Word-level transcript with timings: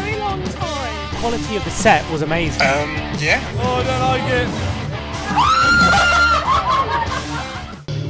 Very 0.00 0.16
long 0.18 0.42
time. 0.44 1.16
quality 1.20 1.56
of 1.56 1.64
the 1.64 1.70
set 1.70 2.10
was 2.10 2.22
amazing. 2.22 2.62
Um, 2.62 2.96
yeah. 3.18 3.40
Oh, 3.58 3.76
I 3.76 3.82
don't 3.84 4.00
like 4.00 4.22
it. 4.32 4.48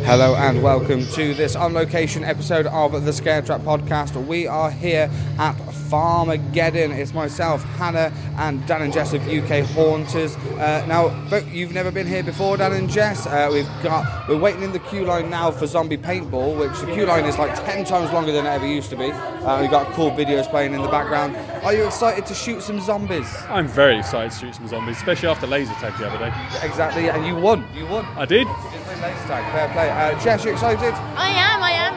Hello 0.04 0.34
and 0.36 0.62
welcome 0.62 1.04
to 1.08 1.34
this 1.34 1.56
on 1.56 1.72
location 1.74 2.22
episode 2.22 2.66
of 2.66 3.04
the 3.04 3.12
Scare 3.12 3.42
Track 3.42 3.62
podcast. 3.62 4.14
We 4.26 4.46
are 4.46 4.70
here 4.70 5.10
at 5.38 5.54
Farmageddon. 5.92 6.96
It's 6.96 7.12
myself, 7.12 7.62
Hannah, 7.76 8.10
and 8.38 8.66
Dan 8.66 8.80
and 8.80 8.92
Jess 8.94 9.12
of 9.12 9.28
UK 9.28 9.62
Haunters. 9.74 10.36
Uh, 10.36 10.82
now, 10.88 11.12
you've 11.50 11.74
never 11.74 11.90
been 11.90 12.06
here 12.06 12.22
before, 12.22 12.56
Dan 12.56 12.72
and 12.72 12.88
Jess. 12.88 13.26
Uh, 13.26 13.50
we've 13.52 13.68
got 13.82 14.26
we're 14.26 14.38
waiting 14.38 14.62
in 14.62 14.72
the 14.72 14.78
queue 14.78 15.04
line 15.04 15.28
now 15.28 15.50
for 15.50 15.66
Zombie 15.66 15.98
Paintball, 15.98 16.58
which 16.58 16.80
the 16.80 16.86
queue 16.94 17.04
line 17.04 17.26
is 17.26 17.38
like 17.38 17.54
ten 17.66 17.84
times 17.84 18.10
longer 18.10 18.32
than 18.32 18.46
it 18.46 18.48
ever 18.48 18.66
used 18.66 18.88
to 18.88 18.96
be. 18.96 19.10
Uh, 19.12 19.60
we've 19.60 19.70
got 19.70 19.92
cool 19.92 20.10
videos 20.12 20.48
playing 20.48 20.72
in 20.72 20.80
the 20.80 20.88
background. 20.88 21.36
Are 21.62 21.74
you 21.74 21.84
excited 21.84 22.24
to 22.24 22.34
shoot 22.34 22.62
some 22.62 22.80
zombies? 22.80 23.30
I'm 23.50 23.68
very 23.68 23.98
excited 23.98 24.32
to 24.32 24.38
shoot 24.38 24.54
some 24.54 24.68
zombies, 24.68 24.96
especially 24.96 25.28
after 25.28 25.46
laser 25.46 25.74
tag 25.74 25.98
the 25.98 26.08
other 26.08 26.18
day. 26.18 26.32
Exactly, 26.66 27.10
and 27.10 27.26
you 27.26 27.36
won. 27.36 27.66
You 27.74 27.86
won. 27.86 28.06
I 28.16 28.24
did. 28.24 28.46
You 28.46 28.70
did 28.72 28.86
win 28.86 29.00
laser 29.02 29.28
tag. 29.28 29.52
Fair 29.52 29.68
play. 29.74 29.90
Uh, 29.90 30.18
Jess, 30.24 30.42
you 30.42 30.52
excited? 30.52 30.94
I 30.94 31.28
am. 31.28 31.41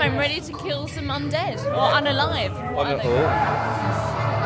I'm 0.05 0.17
ready 0.17 0.39
to 0.39 0.53
kill 0.59 0.87
some 0.87 1.05
undead 1.07 1.57
or 1.65 1.89
unalive. 1.99 2.53
On 2.77 2.85
I 2.85 2.93
the- 2.95 3.01
don't- 3.01 3.25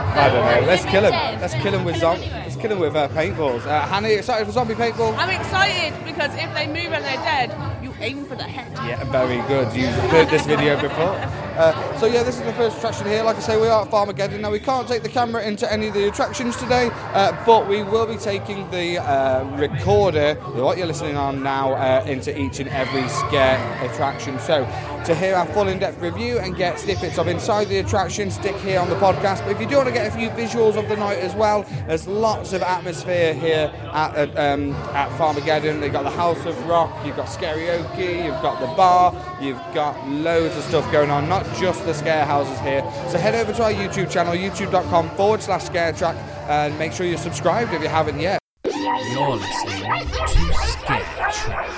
I 0.10 0.30
don't 0.30 0.62
know. 0.62 0.68
Let's 0.68 0.86
kill 0.86 1.04
him. 1.04 1.12
Let's 1.42 1.54
kill 1.54 1.74
him 1.74 1.84
with 1.84 1.98
zombies. 1.98 2.32
Let's 2.32 2.56
kill 2.56 2.72
him 2.72 2.80
with 2.80 2.96
uh, 2.96 3.10
paintballs. 3.10 3.66
Uh, 3.68 3.82
Hannah, 3.88 4.08
you 4.10 4.18
excited 4.18 4.46
for 4.46 4.52
zombie 4.54 4.74
paintball? 4.74 5.16
I'm 5.18 5.30
excited 5.30 5.94
because 6.06 6.32
if 6.36 6.54
they 6.56 6.66
move 6.68 6.94
and 6.94 7.04
they're 7.04 7.24
dead, 7.24 7.56
you 7.84 7.94
aim 8.00 8.24
for 8.26 8.36
the 8.36 8.44
head. 8.44 8.72
Yeah, 8.88 9.04
very 9.12 9.38
good. 9.48 9.72
You've 9.76 9.94
heard 10.12 10.30
this 10.30 10.46
video 10.46 10.80
before. 10.82 11.16
Uh, 11.60 12.00
so 12.00 12.06
yeah, 12.06 12.24
this 12.24 12.40
is 12.40 12.44
the 12.44 12.54
first 12.54 12.78
attraction 12.78 13.06
here. 13.06 13.22
Like 13.22 13.36
I 13.36 13.42
say, 13.42 13.60
we 13.60 13.68
are 13.68 13.84
at 13.84 13.92
Farmageddon. 13.92 14.40
Now 14.40 14.50
we 14.50 14.62
can't 14.62 14.88
take 14.88 15.04
the 15.04 15.10
camera 15.10 15.44
into 15.44 15.70
any 15.70 15.90
of 15.90 15.94
the 15.94 16.08
attractions 16.08 16.56
today, 16.56 16.90
uh, 17.14 17.36
but 17.46 17.68
we 17.68 17.84
will 17.84 18.06
be 18.06 18.16
taking 18.16 18.70
the 18.72 18.98
uh, 18.98 19.44
recorder, 19.58 20.36
what 20.54 20.78
you're 20.78 20.88
listening 20.88 21.18
on 21.18 21.44
now, 21.44 21.74
uh, 21.74 22.06
into 22.08 22.32
each 22.40 22.62
and 22.62 22.70
every 22.70 23.06
scare 23.10 23.60
attraction. 23.84 24.40
So 24.40 24.64
to 25.06 25.14
hear 25.14 25.36
our 25.36 25.46
full 25.48 25.68
in-depth 25.68 26.00
review 26.00 26.40
and 26.40 26.56
get 26.56 26.80
snippets 26.80 27.18
of 27.18 27.28
inside 27.28 27.66
the 27.66 27.80
attraction, 27.80 28.32
stick 28.32 28.56
here 28.58 28.80
on 28.80 28.90
the 28.90 28.96
podcast. 28.96 29.44
But 29.44 29.52
if 29.52 29.60
you 29.60 29.68
do 29.68 29.76
want 29.76 29.90
to 29.90 29.94
get 29.94 30.08
a 30.08 30.18
few 30.18 30.30
visuals 30.30 30.78
of 30.78 30.88
the 30.88 30.96
night 30.96 31.18
as 31.18 31.36
well, 31.36 31.66
there's 31.88 32.08
lots 32.08 32.54
of 32.54 32.62
atmosphere 32.62 33.34
here 33.34 33.70
at 33.92 34.16
um, 34.38 34.72
at 34.96 35.10
Farmageddon. 35.18 35.82
They've 35.82 35.92
got 35.92 36.04
the 36.04 36.10
House 36.10 36.46
of 36.46 36.56
Rock, 36.68 37.06
you've 37.06 37.18
got 37.18 37.28
Scarioke, 37.28 38.24
you've 38.24 38.42
got 38.42 38.62
the 38.62 38.68
bar, 38.78 39.14
you've 39.42 39.58
got 39.74 40.08
loads 40.08 40.56
of 40.56 40.64
stuff 40.64 40.90
going 40.90 41.10
on, 41.10 41.28
not 41.28 41.49
just 41.58 41.86
the 41.86 41.94
scare 41.94 42.26
houses 42.26 42.60
here. 42.60 42.82
So 43.10 43.18
head 43.18 43.36
over 43.36 43.54
to 43.54 43.64
our 43.64 43.72
YouTube 43.72 44.10
channel, 44.12 44.34
youtube.com 44.34 45.10
forward 45.12 45.42
slash 45.42 45.64
scare 45.64 45.94
track, 45.94 46.16
and 46.50 46.78
make 46.78 46.94
sure 46.94 47.06
you're 47.06 47.18
subscribed 47.18 47.74
if 47.74 47.82
you 47.82 47.88
haven't 47.88 48.20
yet. 48.20 48.40
You're 48.66 49.36
listening 49.36 50.08
to 50.08 50.54
Scare 50.54 51.04
Track. 51.32 51.70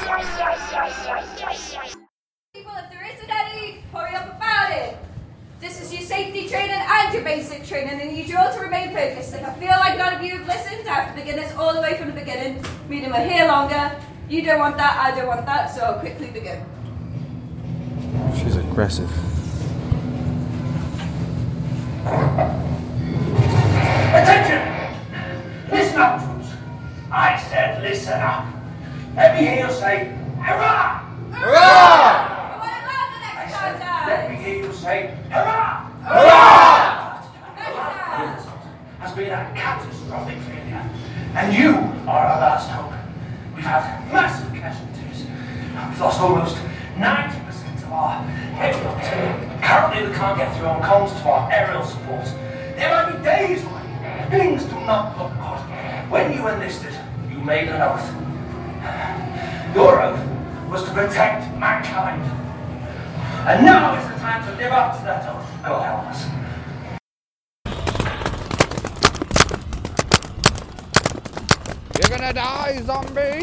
People, 2.54 2.74
if 2.76 2.90
there 2.92 3.06
isn't 3.16 3.30
any, 3.30 3.82
hurry 3.94 4.16
up 4.16 4.36
about 4.36 4.72
it. 4.72 4.98
This 5.60 5.80
is 5.82 5.94
your 5.94 6.02
safety 6.02 6.50
training 6.50 6.76
and 6.76 7.14
your 7.14 7.24
basic 7.24 7.66
training, 7.66 7.94
and 7.94 8.02
I 8.02 8.06
need 8.12 8.28
you 8.28 8.38
all 8.38 8.52
to 8.52 8.60
remain 8.60 8.94
focused. 8.94 9.34
If 9.34 9.44
I 9.48 9.54
feel 9.54 9.70
like 9.70 9.98
none 9.98 10.14
of 10.16 10.22
you 10.24 10.38
have 10.38 10.48
listened, 10.48 10.88
I 10.90 10.94
have 10.94 11.16
to 11.16 11.22
begin 11.22 11.36
this 11.36 11.54
all 11.56 11.74
the 11.74 11.82
way 11.82 11.98
from 11.98 12.08
the 12.08 12.14
beginning, 12.14 12.64
meaning 12.90 13.12
we're 13.12 13.28
here 13.28 13.46
longer. 13.48 13.96
You 14.28 14.42
don't 14.42 14.60
want 14.60 14.78
that, 14.78 14.98
I 14.98 15.16
don't 15.16 15.28
want 15.28 15.46
that, 15.46 15.74
so 15.74 15.82
I'll 15.82 16.00
quickly 16.00 16.28
begin. 16.28 16.66
She's 18.36 18.56
aggressive. 18.56 19.10
Up. 28.20 28.44
Ah, 28.44 28.54
let 29.16 29.36
me 29.36 29.46
hear 29.48 29.66
you 29.68 29.72
say, 29.74 30.14
hurrah! 30.40 31.08
I 31.32 32.58
want 32.60 32.74
it 32.76 32.84
louder 32.88 33.20
next 33.22 33.54
I 33.54 33.58
time, 33.58 33.78
said, 33.78 34.08
let 34.08 34.30
me 34.30 34.36
guys. 34.36 34.46
hear 34.46 34.56
you 34.66 34.74
say, 34.74 35.18
hurrah! 35.30 35.90
Hurrah! 36.04 36.98
Has 39.00 39.12
been 39.16 39.32
a 39.32 39.52
catastrophic 39.56 40.38
failure. 40.40 40.84
And 41.34 41.54
you 41.56 41.72
are 42.08 42.26
our 42.26 42.40
last 42.40 42.70
hope. 42.70 42.94
We've 43.56 43.66
had 43.66 43.82
massive 44.12 44.54
casualties. 44.54 45.26
We've 45.26 46.00
lost 46.00 46.20
almost 46.22 46.56
90% 46.96 47.84
of 47.84 47.92
our 47.92 48.22
heavy 48.60 48.82
Currently, 49.66 50.08
we 50.10 50.14
can't 50.16 50.38
get 50.38 50.56
through 50.58 50.68
on 50.68 50.82
comms 50.82 51.20
to 51.22 51.30
our 51.30 51.52
aerial 51.52 51.84
support. 51.84 52.26
There 52.76 52.90
might 52.90 53.18
be 53.18 53.24
days 53.24 53.64
when 53.64 54.30
things 54.30 54.66
do 54.66 54.76
not 54.86 55.18
look 55.18 55.32
good. 55.34 56.10
When 56.12 56.34
you 56.34 56.48
enlisted, 56.48 56.94
you 57.30 57.38
made 57.40 57.70
an 57.70 57.82
oath. 57.82 58.06
Your 59.76 60.02
oath 60.02 60.20
was 60.70 60.81
to 60.92 60.98
protect 60.98 61.58
mankind. 61.58 62.22
And 63.48 63.66
now 63.66 63.96
is 63.98 64.08
the 64.08 64.16
time 64.20 64.46
to 64.46 64.52
live 64.58 64.72
up 64.72 64.98
to 64.98 65.04
that 65.06 65.28
oath. 65.34 65.50
God 65.64 65.84
help 65.84 66.06
us. 66.08 66.26
You're 71.98 72.18
gonna 72.18 72.34
die, 72.34 72.82
zombie! 72.84 73.42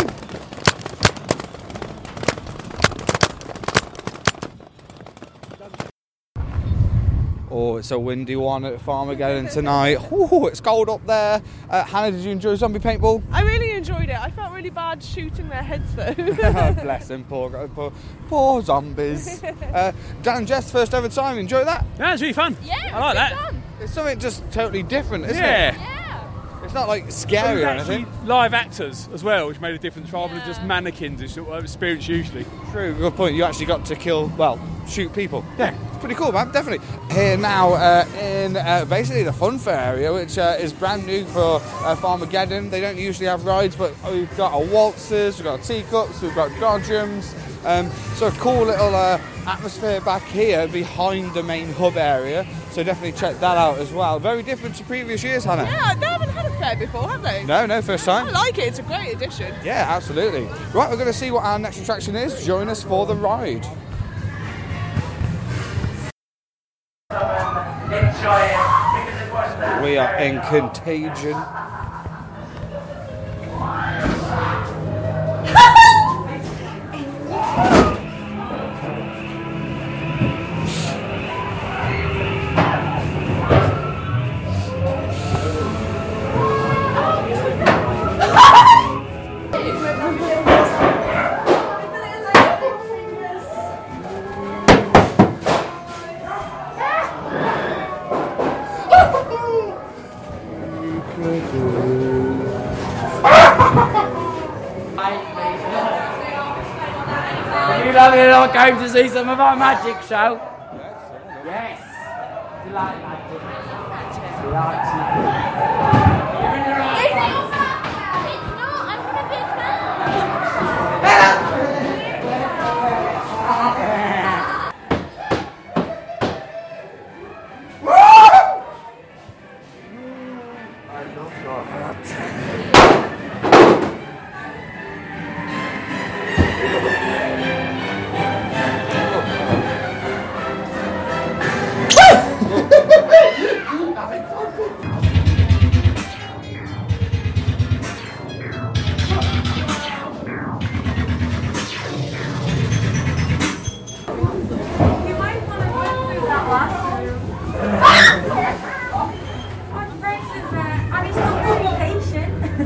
Oh, 7.51 7.79
it's 7.79 7.91
a 7.91 7.99
windy 7.99 8.37
one 8.37 8.67
at 8.67 8.79
Farmageddon 8.79 9.51
tonight. 9.51 9.97
Ooh, 10.13 10.47
it's 10.47 10.61
cold 10.61 10.91
up 10.91 11.05
there. 11.07 11.43
Uh, 11.71 11.83
Hannah, 11.83 12.13
did 12.13 12.21
you 12.21 12.31
enjoy 12.31 12.55
zombie 12.57 12.79
paintball? 12.79 13.23
I 13.33 13.41
really 13.43 13.68
enjoyed 13.79 14.09
it. 14.11 14.19
I 14.21 14.31
felt 14.31 14.53
really 14.53 14.71
bad 14.71 15.03
shooting 15.03 15.49
their 15.49 15.63
heads 15.63 15.95
though. 15.95 16.13
Bless 16.83 17.09
them, 17.09 17.25
poor, 17.25 17.51
poor, 17.69 17.93
poor 18.29 18.63
zombies. 18.63 19.43
Uh, 19.69 19.93
Dan 20.23 20.45
Jess, 20.47 20.71
first 20.73 20.93
ever 20.95 21.09
time. 21.09 21.39
Enjoy 21.39 21.65
that. 21.65 21.85
Yeah, 21.99 22.13
it's 22.13 22.23
really 22.23 22.33
fun. 22.33 22.57
Yeah, 22.65 22.75
I 22.93 22.99
like 23.01 23.15
that. 23.15 23.33
fun. 23.39 23.63
It's 23.81 23.93
something 23.93 24.19
just 24.19 24.43
totally 24.51 24.83
different, 24.83 25.25
isn't 25.27 25.37
Yeah. 25.37 25.69
it? 25.71 25.75
Yeah. 25.79 26.65
It's 26.65 26.75
not 26.75 26.89
like 26.89 27.11
scary 27.13 27.63
or 27.65 27.69
anything. 27.69 28.07
live 28.25 28.55
actors 28.55 29.09
as 29.15 29.23
well, 29.23 29.47
which 29.47 29.61
made 29.61 29.75
a 29.75 29.79
difference 29.79 30.13
rather 30.13 30.35
than 30.35 30.45
just 30.47 30.61
Yeah. 30.61 30.67
mannequins, 30.67 31.21
which 31.23 31.39
I've 31.49 31.65
experienced 31.65 32.09
usually. 32.09 32.45
True, 32.73 32.95
good 32.95 33.15
point. 33.15 33.37
You 33.37 33.45
actually 33.45 33.67
got 33.67 33.85
to 33.87 33.95
kill, 33.97 34.29
well, 34.37 34.59
shoot 34.89 35.13
people. 35.15 35.45
Yeah, 35.59 35.75
it's 35.87 35.88
pretty 35.99 36.15
cool, 36.15 36.33
man. 36.33 36.51
Definitely. 36.51 36.87
Here 37.15 37.37
now 37.37 37.75
uh, 37.75 38.05
in 38.21 38.57
uh, 38.57 38.85
basically 38.87 39.23
the 39.23 39.33
fun 39.33 39.59
fair 39.59 39.79
area, 39.79 40.13
which 40.13 40.39
uh, 40.39 40.57
is 40.59 40.73
brand 40.73 41.07
new 41.07 41.25
for 41.27 41.57
uh, 41.57 41.97
Farmageddon. 41.97 42.71
They 42.71 42.81
don't 42.81 42.97
usually 42.97 43.27
have 43.27 43.45
rides, 43.45 43.77
but 43.77 43.93
we've 44.11 44.35
got 44.37 44.53
our 44.53 44.63
waltzers, 44.63 45.37
we've 45.37 45.45
got 45.45 45.59
our 45.59 45.65
teacups, 45.65 46.23
we've 46.23 46.35
got 46.35 46.51
dodgems. 46.53 47.35
Um, 47.65 47.91
so 48.15 48.29
a 48.29 48.31
cool 48.33 48.65
little 48.65 48.95
uh, 48.95 49.21
atmosphere 49.47 50.01
back 50.01 50.23
here 50.23 50.69
behind 50.69 51.35
the 51.35 51.43
main 51.43 51.73
hub 51.73 51.97
area. 51.97 52.47
So 52.71 52.85
definitely 52.85 53.19
check 53.19 53.41
that 53.41 53.57
out 53.57 53.79
as 53.79 53.91
well. 53.93 54.21
Very 54.21 54.43
different 54.43 54.77
to 54.77 54.85
previous 54.85 55.25
years, 55.25 55.45
Hannah. 55.45 55.65
yeah, 55.65 55.95
they 55.95 56.07
haven't 56.07 56.29
had 56.31 56.47
a 56.47 56.51
fair 56.59 56.77
before, 56.77 57.09
have 57.09 57.23
they? 57.23 57.45
No, 57.45 57.67
no, 57.67 57.83
first 57.83 58.05
time. 58.05 58.29
I 58.29 58.31
like 58.31 58.59
it. 58.59 58.69
It's 58.69 58.79
a 58.79 58.83
great 58.83 59.15
addition. 59.15 59.53
Yeah, 59.65 59.87
absolutely. 59.89 60.45
Right, 60.73 60.89
we're 60.89 60.97
going 60.97 61.07
to 61.07 61.13
see 61.13 61.31
what 61.33 61.45
our 61.45 61.59
next 61.59 61.79
attraction 61.81 62.15
is. 62.15 62.47
Join 62.47 62.69
us 62.69 62.83
for 62.83 63.07
the 63.07 63.17
ride. 63.17 63.67
We 69.83 69.97
are 69.97 70.17
in. 70.17 70.41
Contagion. 70.49 71.37
Came 108.59 108.79
to 108.79 108.89
see 108.89 109.09
some 109.09 109.29
of 109.29 109.39
our 109.39 109.57
magic 109.57 110.03
show? 110.03 110.41
Yes. 111.45 111.81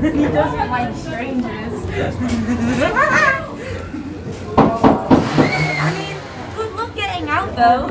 He 0.03 0.29
doesn't 0.29 0.71
like 0.71 0.95
strangers. 0.95 1.73
I 5.75 5.93
mean, 5.99 6.17
getting 6.95 7.29
out 7.29 7.57
though. 7.57 7.89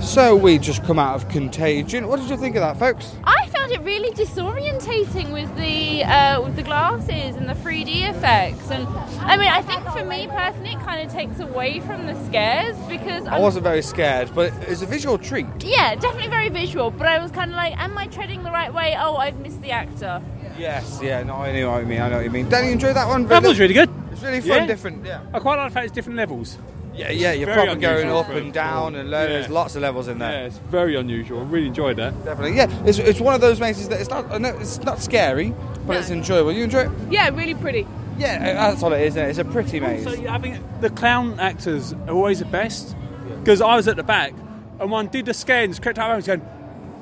So 0.00 0.34
we 0.34 0.58
just 0.58 0.82
come 0.82 0.98
out 0.98 1.14
of 1.14 1.28
Contagion. 1.28 2.08
What 2.08 2.18
did 2.20 2.28
you 2.28 2.36
think 2.36 2.56
of 2.56 2.60
that, 2.60 2.76
folks? 2.76 3.14
I 3.24 3.41
it 3.72 3.80
really 3.82 4.10
disorientating 4.14 5.32
with 5.32 5.54
the 5.56 6.04
uh, 6.04 6.40
with 6.42 6.56
the 6.56 6.62
glasses 6.62 7.36
and 7.36 7.48
the 7.48 7.54
3D 7.54 8.08
effects, 8.10 8.70
and 8.70 8.86
I 9.20 9.36
mean, 9.36 9.48
I 9.48 9.62
think 9.62 9.82
for 9.96 10.04
me 10.04 10.26
personally, 10.28 10.72
it 10.72 10.80
kind 10.80 11.04
of 11.06 11.12
takes 11.12 11.40
away 11.40 11.80
from 11.80 12.06
the 12.06 12.14
scares 12.26 12.76
because 12.88 13.26
I 13.26 13.32
I'm- 13.34 13.42
wasn't 13.42 13.64
very 13.64 13.82
scared, 13.82 14.34
but 14.34 14.52
it's 14.68 14.82
a 14.82 14.86
visual 14.86 15.18
treat. 15.18 15.46
Yeah, 15.60 15.94
definitely 15.94 16.28
very 16.30 16.48
visual, 16.48 16.90
but 16.90 17.06
I 17.06 17.18
was 17.22 17.30
kind 17.30 17.50
of 17.50 17.56
like, 17.56 17.76
am 17.78 17.96
I 17.98 18.06
treading 18.06 18.42
the 18.42 18.50
right 18.50 18.72
way? 18.72 18.96
Oh, 18.98 19.16
I've 19.16 19.38
missed 19.40 19.60
the 19.62 19.70
actor. 19.70 20.22
Yes, 20.58 21.00
yeah, 21.02 21.22
no, 21.22 21.34
I 21.36 21.52
know 21.52 21.70
what 21.70 21.80
you 21.80 21.86
mean. 21.86 22.00
I 22.00 22.08
know 22.10 22.16
what 22.16 22.24
you 22.24 22.30
mean. 22.30 22.48
Danny, 22.48 22.66
you 22.68 22.72
enjoyed 22.74 22.94
that 22.96 23.08
one? 23.08 23.26
That 23.26 23.42
was 23.42 23.58
really 23.58 23.74
good. 23.74 23.88
It's 24.12 24.22
really 24.22 24.40
fun, 24.40 24.48
Yeah. 24.58 24.66
different. 24.66 25.04
Yeah. 25.06 25.20
I 25.32 25.38
quite 25.40 25.56
like 25.56 25.70
the 25.70 25.74
fact 25.74 25.86
it's 25.86 25.94
different 25.94 26.18
levels. 26.18 26.58
Yeah, 26.94 27.10
yeah, 27.10 27.32
you're 27.32 27.52
probably 27.52 27.80
going 27.80 28.10
up 28.10 28.28
and 28.28 28.52
down 28.52 28.94
and 28.94 29.10
low. 29.10 29.22
Yeah. 29.22 29.28
There's 29.28 29.48
lots 29.48 29.76
of 29.76 29.82
levels 29.82 30.08
in 30.08 30.18
there. 30.18 30.32
Yeah, 30.32 30.46
it's 30.46 30.58
very 30.58 30.96
unusual. 30.96 31.40
I 31.40 31.44
really 31.44 31.66
enjoyed 31.66 31.96
that. 31.96 32.12
Definitely, 32.24 32.56
yeah. 32.56 32.68
It's, 32.84 32.98
it's 32.98 33.20
one 33.20 33.34
of 33.34 33.40
those 33.40 33.60
mazes 33.60 33.88
that 33.88 34.00
it's 34.00 34.10
not 34.10 34.30
I 34.30 34.36
it's 34.60 34.82
not 34.82 35.00
scary, 35.00 35.54
but 35.86 35.96
it's 35.96 36.10
enjoyable. 36.10 36.52
You 36.52 36.64
enjoy 36.64 36.86
it? 36.86 36.90
Yeah, 37.10 37.30
really 37.30 37.54
pretty. 37.54 37.86
Yeah, 38.18 38.36
uh, 38.36 38.70
that's 38.70 38.82
all 38.82 38.92
it 38.92 39.00
is. 39.00 39.14
Isn't 39.14 39.24
it? 39.24 39.30
It's 39.30 39.38
a 39.38 39.44
pretty 39.44 39.80
maze. 39.80 40.04
So 40.04 40.10
I 40.28 40.38
think 40.38 40.58
the 40.80 40.90
clown 40.90 41.40
actors 41.40 41.92
are 41.92 42.10
always 42.10 42.40
the 42.40 42.44
best 42.44 42.94
because 43.38 43.60
I 43.62 43.74
was 43.74 43.88
at 43.88 43.96
the 43.96 44.02
back 44.02 44.34
and 44.82 44.90
one 44.90 45.06
did 45.06 45.26
the 45.26 45.34
scans, 45.34 45.64
and 45.64 45.72
just 45.72 45.82
kept 45.82 45.98
out 45.98 46.24
going, 46.24 46.40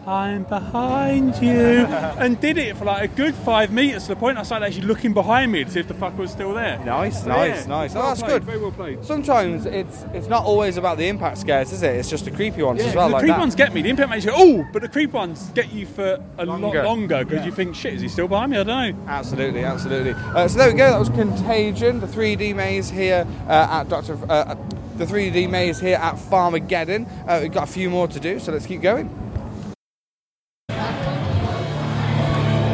"I'm 0.07 0.45
behind 0.45 1.37
you," 1.43 1.51
and 2.19 2.41
did 2.41 2.59
it 2.59 2.77
for 2.77 2.85
like 2.85 3.11
a 3.11 3.15
good 3.15 3.35
five 3.35 3.71
meters 3.73 4.05
to 4.05 4.09
the 4.11 4.17
point 4.17 4.39
I 4.39 4.43
started 4.43 4.67
actually 4.67 4.87
looking 4.87 5.13
behind 5.15 5.53
me 5.53 5.65
to 5.65 5.71
see 5.71 5.81
if 5.81 5.89
the 5.89 5.95
fucker 5.95 6.17
was 6.17 6.31
still 6.31 6.53
there. 6.55 6.79
Nice, 6.85 7.25
nice, 7.27 7.63
yeah, 7.63 7.67
nice. 7.69 7.95
Oh, 7.97 8.03
that's 8.03 8.21
played, 8.21 8.31
good. 8.33 8.45
Very 8.45 8.59
well 8.59 8.73
played. 8.73 9.05
Sometimes 9.05 9.67
it's 9.67 10.05
it's 10.15 10.29
not 10.29 10.45
always 10.45 10.77
about 10.77 10.99
the 10.99 11.09
impact 11.09 11.39
scares, 11.39 11.73
is 11.73 11.83
it? 11.83 11.95
It's 11.97 12.11
just 12.11 12.25
the 12.25 12.31
creepy 12.31 12.63
ones 12.63 12.81
Yeah, 12.81 12.89
as 12.89 12.95
well. 12.97 13.09
the 13.09 13.13
like 13.15 13.21
creep 13.23 13.33
that. 13.35 13.39
ones 13.41 13.55
get 13.55 13.73
me. 13.75 13.83
The 13.83 13.91
impact 13.91 14.11
makes 14.11 14.25
you 14.25 14.33
oh, 14.35 14.67
but 14.73 14.83
the 14.83 14.89
creepy 14.89 15.13
ones 15.13 15.51
get 15.55 15.73
you 15.73 15.87
for 15.87 16.23
a 16.39 16.45
Longer. 16.47 16.67
lot 16.79 16.85
longer 16.85 17.25
because 17.25 17.41
Yeah. 17.41 17.47
you 17.47 17.53
think, 17.53 17.75
shit, 17.75 17.95
is 17.95 18.01
he 18.03 18.09
still 18.09 18.29
behind 18.29 18.51
me? 18.53 18.59
I 18.59 18.63
don't 18.65 18.97
know. 18.97 19.03
Absolutely, 19.09 19.65
absolutely. 19.65 20.13
Uh, 20.13 20.49
so 20.49 20.59
there 20.59 20.69
we 20.71 20.77
go. 20.79 20.91
That 20.91 20.99
was 20.99 21.09
Contagion, 21.11 22.01
the 22.01 22.07
3D 22.07 22.55
maze 22.55 22.89
here 22.91 23.27
uh, 23.49 23.69
at 23.71 23.89
Doctor. 23.89 24.19
Uh, 24.29 24.55
the 24.97 25.07
3D 25.07 25.49
maze 25.49 25.81
here 25.81 25.97
at 25.97 26.17
Farmageddon. 26.17 27.07
Uh, 27.27 27.39
we've 27.43 27.53
got 27.53 27.69
a 27.69 27.73
few 27.73 27.89
more 27.89 28.07
to 28.09 28.21
do, 28.21 28.39
so 28.39 28.53
let's 28.53 28.67
keep 28.67 28.83
going. 28.83 29.09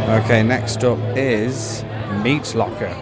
Okay, 0.08 0.44
next 0.44 0.84
up 0.84 1.00
is 1.16 1.82
Meat 2.22 2.54
Locker. 2.54 2.94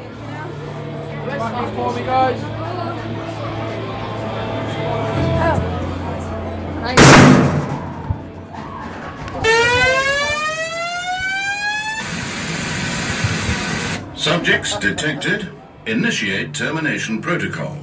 Subjects 14.17 14.79
detected. 14.79 15.51
Initiate 15.87 16.55
termination 16.55 17.21
protocol. 17.21 17.77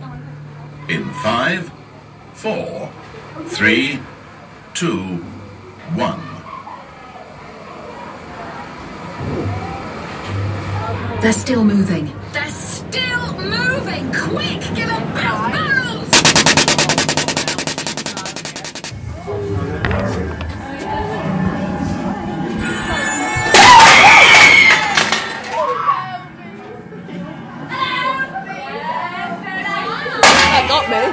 In 0.90 1.08
five, 1.22 1.72
four, 2.34 2.92
three, 3.46 4.00
two, 4.74 5.18
one. 5.94 6.31
They're 11.22 11.34
still 11.34 11.64
moving. 11.64 12.12
They're 12.34 12.48
still 12.48 13.34
moving! 13.34 14.12
Quick! 14.12 14.60
Give 14.74 14.88
them 14.88 15.04
both 15.14 15.52
barrels! 15.54 16.10
That 30.50 30.66
got 30.68 30.86
me. 30.90 31.04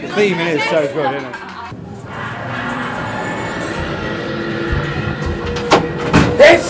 The 0.00 0.08
theme 0.14 0.38
is 0.38 0.62
so 0.70 0.86
good, 0.94 1.12
isn't 1.16 1.34
it? 1.34 1.39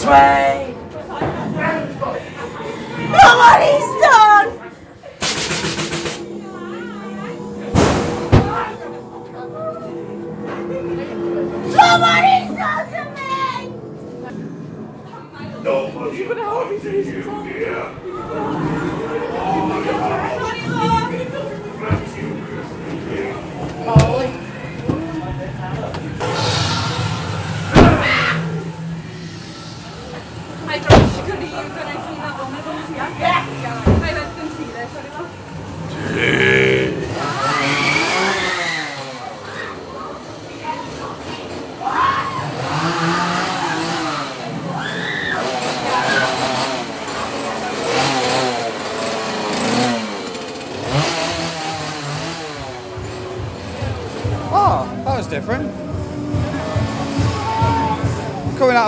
This 0.01 0.60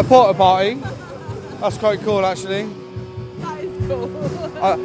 Of 0.02 0.08
porta 0.08 0.34
party. 0.34 0.74
That's 1.60 1.78
quite 1.78 2.00
cool, 2.00 2.26
actually. 2.26 2.68
That 3.38 3.62
is 3.62 3.86
cool. 3.86 4.10
Uh, 4.60 4.76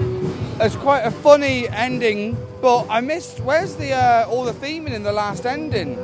it's 0.63 0.75
quite 0.75 0.99
a 0.99 1.09
funny 1.09 1.67
ending, 1.69 2.37
but 2.61 2.85
I 2.87 3.01
missed. 3.01 3.39
Where's 3.39 3.73
the 3.77 3.93
uh, 3.93 4.27
all 4.29 4.43
the 4.43 4.51
theming 4.51 4.91
in 4.91 5.01
the 5.01 5.11
last 5.11 5.47
ending? 5.47 5.97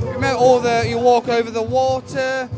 Remember 0.00 0.36
all 0.38 0.60
the 0.60 0.84
you 0.86 0.98
walk 0.98 1.28
over 1.28 1.50
the 1.50 1.62
water, 1.62 2.50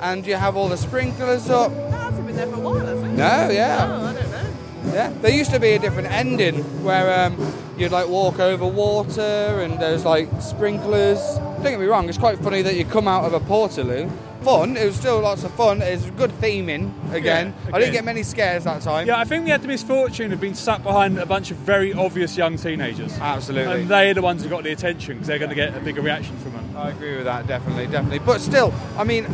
and 0.00 0.24
you 0.24 0.36
have 0.36 0.56
all 0.56 0.68
the 0.68 0.76
sprinklers 0.76 1.50
up. 1.50 1.72
That 1.72 1.90
hasn't 1.90 2.24
been 2.24 2.36
there 2.36 2.46
for 2.46 2.54
a 2.54 2.60
while, 2.60 2.86
has 2.86 3.02
it? 3.02 3.08
No, 3.08 3.50
yeah. 3.50 3.78
Oh, 3.80 4.06
I 4.06 4.12
don't 4.12 4.30
know. 4.30 4.94
Yeah, 4.94 5.12
there 5.22 5.32
used 5.32 5.50
to 5.50 5.58
be 5.58 5.72
a 5.72 5.78
different 5.80 6.12
ending 6.12 6.62
where 6.84 7.26
um, 7.26 7.52
you'd 7.76 7.90
like 7.90 8.06
walk 8.06 8.38
over 8.38 8.64
water 8.64 9.60
and 9.60 9.80
there's 9.80 10.04
like 10.04 10.28
sprinklers. 10.40 11.18
Don't 11.36 11.64
get 11.64 11.80
me 11.80 11.86
wrong, 11.86 12.08
it's 12.08 12.16
quite 12.16 12.38
funny 12.38 12.62
that 12.62 12.76
you 12.76 12.84
come 12.84 13.08
out 13.08 13.24
of 13.24 13.34
a 13.34 13.40
portaloo. 13.40 14.08
Fun, 14.42 14.76
it 14.76 14.84
was 14.86 14.96
still 14.96 15.20
lots 15.20 15.44
of 15.44 15.54
fun. 15.54 15.82
It's 15.82 16.04
good 16.10 16.30
theming 16.40 16.90
again. 17.12 17.54
Yeah, 17.68 17.76
I 17.76 17.78
didn't 17.78 17.92
get 17.94 18.04
many 18.04 18.22
scares 18.24 18.64
that 18.64 18.82
time. 18.82 19.06
Yeah, 19.06 19.18
I 19.18 19.24
think 19.24 19.44
we 19.44 19.50
had 19.50 19.62
the 19.62 19.68
misfortune 19.68 20.32
of 20.32 20.40
being 20.40 20.54
stuck 20.54 20.82
behind 20.82 21.18
a 21.18 21.26
bunch 21.26 21.50
of 21.52 21.58
very 21.58 21.92
obvious 21.92 22.36
young 22.36 22.56
teenagers. 22.56 23.16
Absolutely. 23.20 23.82
And 23.82 23.88
they're 23.88 24.14
the 24.14 24.22
ones 24.22 24.42
who 24.42 24.48
got 24.48 24.64
the 24.64 24.72
attention 24.72 25.14
because 25.14 25.28
they're 25.28 25.38
going 25.38 25.50
to 25.50 25.54
get 25.54 25.76
a 25.76 25.80
bigger 25.80 26.02
reaction 26.02 26.36
from 26.38 26.52
them. 26.54 26.76
I 26.76 26.90
agree 26.90 27.14
with 27.16 27.24
that, 27.26 27.46
definitely, 27.46 27.86
definitely. 27.86 28.18
But 28.18 28.40
still, 28.40 28.74
I 28.98 29.04
mean, 29.04 29.26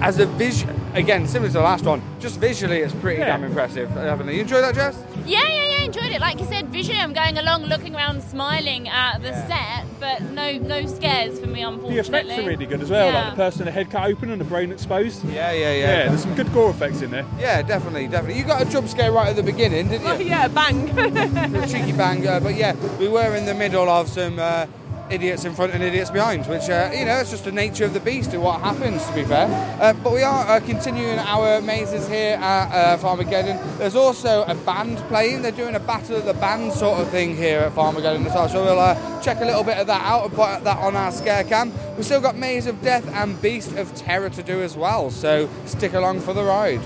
as 0.00 0.18
a 0.18 0.24
vision, 0.26 0.74
again, 0.94 1.26
similar 1.26 1.48
to 1.50 1.54
the 1.58 1.60
last 1.60 1.84
one, 1.84 2.00
just 2.18 2.40
visually, 2.40 2.78
it's 2.78 2.94
pretty 2.94 3.18
Yeah. 3.20 3.26
damn 3.26 3.44
impressive. 3.44 3.92
Definitely. 3.94 4.36
You 4.36 4.42
enjoy 4.42 4.60
that, 4.62 4.74
Jess? 4.74 4.96
Yeah, 5.26 5.40
yeah, 5.46 5.48
yeah, 5.48 5.67
enjoyed 5.88 6.12
it. 6.12 6.20
Like 6.20 6.38
you 6.38 6.46
said, 6.46 6.68
visually, 6.68 6.98
I'm 7.00 7.14
going 7.14 7.38
along, 7.38 7.64
looking 7.64 7.94
around, 7.94 8.22
smiling 8.22 8.88
at 8.88 9.22
the 9.22 9.32
set, 9.46 9.86
but 9.98 10.20
no, 10.32 10.58
no 10.58 10.84
scares 10.86 11.40
for 11.40 11.46
me, 11.46 11.62
unfortunately. 11.62 11.94
The 11.94 12.00
effects 12.18 12.38
are 12.44 12.46
really 12.46 12.66
good 12.66 12.82
as 12.82 12.90
well, 12.90 13.06
Yeah. 13.10 13.20
like 13.24 13.30
the 13.30 13.36
person 13.36 13.58
with 13.60 13.66
the 13.66 13.72
head 13.72 13.90
cut 13.90 14.04
open 14.10 14.30
and 14.30 14.38
the 14.40 14.44
brain 14.44 14.70
exposed. 14.70 15.24
Yeah, 15.24 15.50
yeah, 15.52 15.72
yeah. 15.72 15.72
Yeah, 15.72 16.08
there's 16.08 16.22
some 16.22 16.34
good 16.34 16.52
gore 16.52 16.70
effects 16.70 17.00
in 17.00 17.10
there. 17.10 17.24
Yeah, 17.38 17.62
definitely, 17.62 18.06
definitely. 18.06 18.38
You 18.38 18.44
got 18.44 18.60
a 18.60 18.66
jump 18.66 18.88
scare 18.88 19.12
right 19.12 19.28
at 19.28 19.36
the 19.36 19.42
beginning, 19.42 19.88
didn't 19.88 20.06
you? 20.06 20.12
Oh, 20.12 20.18
yeah, 20.34 20.46
bang. 20.48 20.90
a 21.56 21.66
cheeky 21.66 21.92
bang, 21.92 22.26
uh, 22.26 22.40
but 22.40 22.54
yeah, 22.54 22.74
we 22.98 23.08
were 23.08 23.34
in 23.34 23.46
the 23.46 23.54
middle 23.54 23.88
of 23.88 24.08
some 24.08 24.38
uh, 24.38 24.66
idiots 25.10 25.44
in 25.44 25.54
front 25.54 25.72
and 25.72 25.82
idiots 25.82 26.10
behind, 26.10 26.46
which, 26.46 26.68
uh, 26.68 26.90
you 26.92 27.04
know, 27.04 27.18
it's 27.18 27.30
just 27.30 27.44
the 27.44 27.52
nature 27.52 27.84
of 27.84 27.94
the 27.94 28.00
beast 28.00 28.32
and 28.32 28.42
what 28.42 28.60
happens, 28.60 29.04
to 29.06 29.14
be 29.14 29.24
fair. 29.24 29.46
Uh, 29.80 29.92
but 30.04 30.12
we 30.12 30.22
are 30.22 30.46
uh, 30.46 30.60
continuing 30.60 31.18
our 31.18 31.60
mazes 31.60 32.08
here 32.08 32.36
at 32.36 32.72
uh, 32.72 32.98
Farmageddon. 32.98 33.78
There's 33.78 33.96
also 33.96 34.44
a 34.44 34.54
band 34.54 34.98
playing, 35.08 35.42
they're 35.42 35.52
doing 35.52 35.74
a 35.74 35.80
battle 35.80 36.16
of 36.16 36.24
the 36.24 36.34
band 36.34 36.72
sort 36.72 37.00
of 37.00 37.08
thing 37.10 37.36
here 37.36 37.60
at 37.60 37.72
Farmageddon 37.72 38.26
as 38.26 38.34
well, 38.34 38.48
so 38.48 38.64
we'll 38.64 38.78
uh, 38.78 39.22
check 39.22 39.40
a 39.40 39.44
little 39.44 39.64
bit 39.64 39.78
of 39.78 39.86
that 39.86 40.02
out 40.02 40.24
and 40.24 40.32
put 40.34 40.64
that 40.64 40.78
on 40.78 40.96
our 40.96 41.12
scare 41.12 41.44
cam. 41.44 41.72
We've 41.96 42.04
still 42.04 42.20
got 42.20 42.36
Maze 42.36 42.66
of 42.66 42.82
Death 42.82 43.06
and 43.14 43.40
Beast 43.40 43.72
of 43.72 43.94
Terror 43.94 44.30
to 44.30 44.42
do 44.42 44.62
as 44.62 44.76
well, 44.76 45.10
so 45.10 45.48
stick 45.66 45.94
along 45.94 46.20
for 46.20 46.32
the 46.32 46.44
ride. 46.44 46.80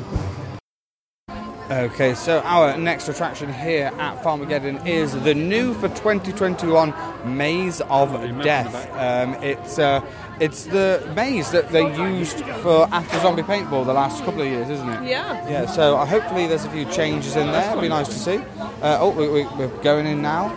Okay, 1.73 2.15
so 2.15 2.41
our 2.41 2.77
next 2.77 3.09
attraction 3.09 3.51
here 3.51 3.91
at 3.97 4.23
Farmageddon 4.23 4.87
is 4.87 5.15
the 5.23 5.33
new 5.33 5.73
for 5.73 5.89
2021 5.89 6.93
Maze 7.25 7.81
of 7.89 8.13
Death. 8.43 8.75
Um, 8.93 9.43
it's 9.43 9.79
uh, 9.79 10.05
it's 10.39 10.65
the 10.65 11.11
maze 11.17 11.51
that 11.53 11.71
they 11.71 11.97
used 11.97 12.41
for 12.61 12.87
after 12.93 13.19
Zombie 13.21 13.41
Paintball 13.43 13.87
the 13.87 13.95
last 13.95 14.23
couple 14.23 14.43
of 14.43 14.49
years, 14.49 14.69
isn't 14.69 14.87
it? 14.87 15.09
Yeah. 15.09 15.49
Yeah. 15.49 15.65
So 15.65 15.97
uh, 15.97 16.05
hopefully 16.05 16.47
there's 16.47 16.67
a 16.67 16.71
few 16.71 16.85
changes 16.85 17.37
in 17.37 17.47
there. 17.47 17.71
It'd 17.71 17.81
be 17.81 17.89
nice 17.89 18.09
to 18.09 18.19
see. 18.19 18.37
Uh, 18.83 18.99
oh, 19.01 19.09
we, 19.09 19.29
we, 19.29 19.47
we're 19.57 19.69
going 19.83 20.05
in 20.05 20.21
now 20.21 20.51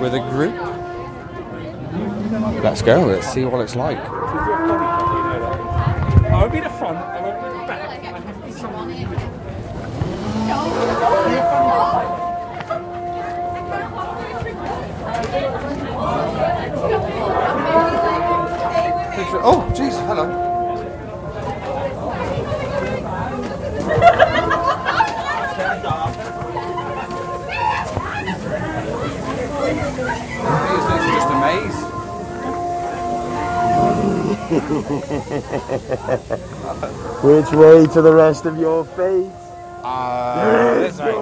with 0.00 0.14
a 0.14 0.28
group. 0.30 0.56
Let's 2.64 2.82
go. 2.82 3.06
Let's 3.06 3.32
see 3.32 3.44
what 3.44 3.60
it's 3.60 3.76
like. 3.76 3.98
I'll 6.32 6.48
be 6.48 6.58
the 6.58 6.68
front, 6.70 6.98
I 6.98 7.20
won't 7.22 7.40
be 7.44 7.60
the 7.60 7.66
back. 7.66 7.92
Oh, 19.44 19.66
jeez. 19.74 19.96
Hello. 20.06 20.24
It's 30.68 30.86
just 31.12 31.28
a 31.28 31.36
maze. 31.40 31.80
Which 37.24 37.50
way 37.52 37.86
to 37.88 38.00
the 38.02 38.12
rest 38.14 38.46
of 38.46 38.58
your 38.58 38.84
face? 38.84 39.51
Uh, 39.84 40.74
this 40.78 40.98
way. 40.98 41.12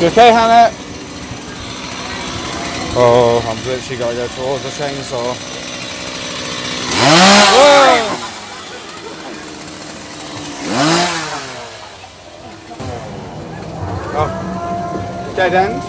You 0.00 0.06
okay, 0.08 0.30
Hannah? 0.30 0.74
Oh, 2.98 3.44
I'm 3.46 3.56
literally 3.64 3.98
got 3.98 4.10
to 4.10 4.16
go 4.16 4.26
towards 4.28 4.62
the 4.64 4.70
chainsaw. 4.70 5.34
Whoa! 6.98 8.26
Oh. 14.18 15.32
Dead 15.36 15.54
end? 15.54 15.82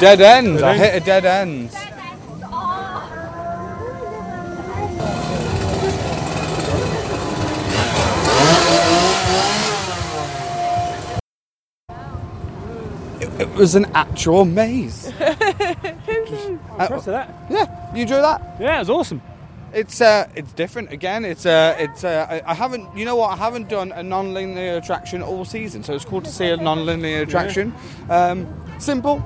Dead 0.00 0.20
end. 0.20 0.60
I 0.60 0.76
hit 0.76 1.02
a 1.02 1.04
dead 1.04 1.24
end. 1.24 1.70
It 13.40 13.50
was 13.62 13.76
an 13.76 13.84
actual 13.94 14.44
maze. 14.44 15.06
Impressed 15.20 16.90
with 16.90 17.04
that. 17.06 17.32
Yeah, 17.48 17.94
you 17.94 18.02
enjoy 18.02 18.20
that? 18.20 18.56
Yeah, 18.58 18.74
it 18.76 18.80
was 18.80 18.90
awesome. 18.90 19.22
It's 19.72 20.00
uh, 20.00 20.28
it's 20.34 20.52
different 20.52 20.90
again. 20.92 21.24
It's 21.24 21.46
uh, 21.46 21.76
it's 21.78 22.02
uh, 22.02 22.26
I, 22.28 22.42
I 22.50 22.54
haven't, 22.54 22.94
you 22.96 23.04
know 23.04 23.14
what? 23.14 23.30
I 23.30 23.36
haven't 23.36 23.68
done 23.68 23.92
a 23.92 24.02
non-linear 24.02 24.78
attraction 24.78 25.22
all 25.22 25.44
season, 25.44 25.84
so 25.84 25.94
it's 25.94 26.04
cool 26.04 26.20
to 26.22 26.28
see 26.30 26.48
a 26.48 26.56
non-linear 26.56 27.22
attraction. 27.22 27.72
Um, 28.10 28.52
simple, 28.80 29.22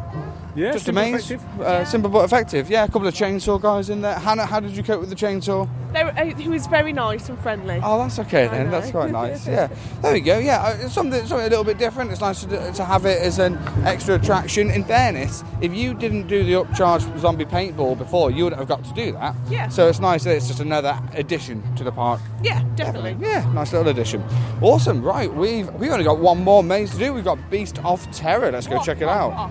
Yeah, 0.55 0.73
just 0.73 0.83
a 0.83 0.93
simple, 0.93 1.03
maze. 1.03 1.31
effective. 1.31 1.61
Uh, 1.63 1.85
simple 1.87 2.11
but 2.11 2.25
effective. 2.27 2.69
Yeah, 2.69 2.85
a 2.85 2.89
couple 2.89 3.09
of 3.09 3.15
chainsaw 3.15 3.59
guys 3.61 3.89
in 3.89 4.03
there. 4.03 4.19
Hannah, 4.19 4.45
how 4.45 4.61
did 4.61 4.77
you 4.77 4.83
cope 4.83 5.01
with 5.01 5.09
the 5.09 5.17
chainsaw? 5.17 5.67
Were, 6.05 6.11
uh, 6.11 6.25
he 6.37 6.49
was 6.49 6.67
very 6.67 6.93
nice 6.93 7.29
and 7.29 7.39
friendly. 7.39 7.81
Oh, 7.83 7.99
that's 7.99 8.19
okay 8.21 8.49
then. 8.49 8.71
That's 8.71 8.91
quite 8.91 9.11
nice. 9.11 9.47
Yeah, 9.57 9.69
there 10.03 10.13
we 10.13 10.21
go. 10.21 10.39
Yeah, 10.39 10.63
uh, 10.63 10.89
something 10.89 11.25
something 11.27 11.47
a 11.47 11.51
little 11.51 11.65
bit 11.65 11.79
different. 11.79 12.11
It's 12.11 12.21
nice 12.21 12.45
to, 12.45 12.73
to 12.73 12.85
have 12.85 13.07
it 13.07 13.23
as 13.23 13.39
an 13.39 13.59
extra 13.85 14.17
attraction. 14.17 14.71
In 14.71 14.85
fairness, 14.85 15.45
if 15.61 15.73
you 15.73 15.95
didn't 15.95 16.27
do 16.27 16.45
the 16.45 16.53
upcharge 16.53 17.19
zombie 17.19 17.45
paintball 17.45 17.97
before, 17.97 18.31
you 18.31 18.45
wouldn't 18.45 18.59
have 18.61 18.69
got 18.69 18.85
to 18.85 18.93
do 18.93 19.13
that. 19.13 19.35
Yeah. 19.49 19.69
So 19.69 19.89
it's 19.89 20.01
nice 20.01 20.25
that 20.25 20.37
it's 20.37 20.49
just 20.49 20.61
another 20.61 20.99
addition 21.15 21.63
to 21.77 21.85
the 21.85 21.93
park. 21.93 22.21
Yeah, 22.43 22.63
definitely. 22.75 23.17
Yeah, 23.21 23.51
nice 23.53 23.73
little 23.73 23.89
addition. 23.89 24.23
Awesome. 24.61 25.03
Right, 25.03 25.33
we've 25.33 25.73
we've 25.75 25.93
only 25.93 26.05
got 26.05 26.19
one 26.19 26.43
more 26.43 26.63
maze 26.63 26.91
to 26.91 26.99
do. 26.99 27.15
We've 27.15 27.25
got 27.25 27.39
Beast 27.51 27.79
of 27.85 28.11
Terror. 28.11 28.53
Let's 28.53 28.67
go 28.67 28.83
check 28.83 29.01
it 29.01 29.09
out. 29.09 29.51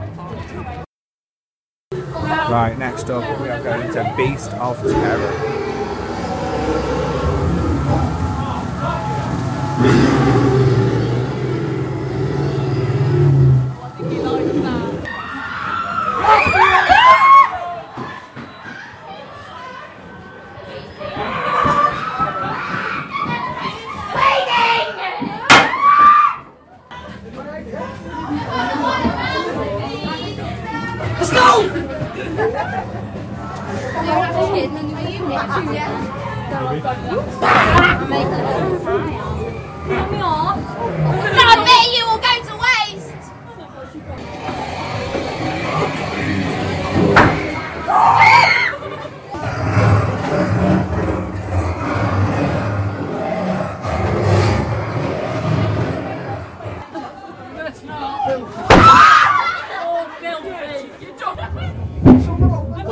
Right, 1.91 2.77
next 2.77 3.09
up 3.09 3.23
we 3.41 3.49
are 3.49 3.63
going 3.63 3.91
to 3.93 4.13
Beast 4.15 4.51
of 4.53 4.79
Terror. 4.81 5.64
Let's 9.77 10.14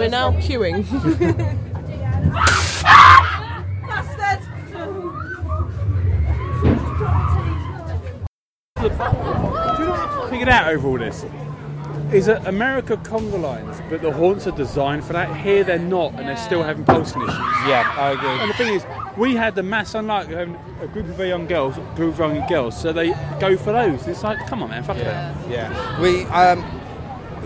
We're 0.04 0.10
now 0.10 0.32
queuing. 0.34 1.70
is 12.13 12.27
that 12.27 12.46
America 12.48 12.96
conga 12.98 13.41
lines, 13.41 13.82
but 13.89 14.01
the 14.01 14.12
haunts 14.12 14.46
are 14.48 14.51
designed 14.51 15.03
for 15.03 15.13
that. 15.13 15.36
Here 15.38 15.63
they're 15.63 15.79
not, 15.79 16.13
and 16.13 16.27
they're 16.27 16.38
still 16.38 16.63
having 16.63 16.86
pulsing 16.86 17.22
issues. 17.24 17.36
Yeah, 17.67 17.91
I 17.98 18.12
agree. 18.12 18.29
And 18.29 18.50
the 18.50 18.53
thing 18.53 18.74
is, 18.75 18.86
we 19.17 19.36
had 19.36 19.55
the 19.55 19.63
mass 19.63 19.96
unlike 19.96 20.27
having 20.27 20.58
a 20.82 20.88
group 20.88 21.08
of 21.08 21.15
very 21.15 21.29
young 21.29 21.48
girls, 21.48 21.75
group 21.96 22.13
of 22.20 22.20
young 22.36 22.48
girls, 22.48 22.79
so 22.79 22.93
they 22.93 23.10
go 23.39 23.58
for 23.58 23.72
those. 23.72 24.08
It's 24.08 24.24
like, 24.24 24.46
come 24.48 24.62
on, 24.63 24.70
man, 24.70 24.84
fuck 24.84 24.98
Yeah. 24.98 25.34
that. 25.34 25.50
Yeah. 25.50 26.01
We 26.01 26.24
um, 26.25 26.63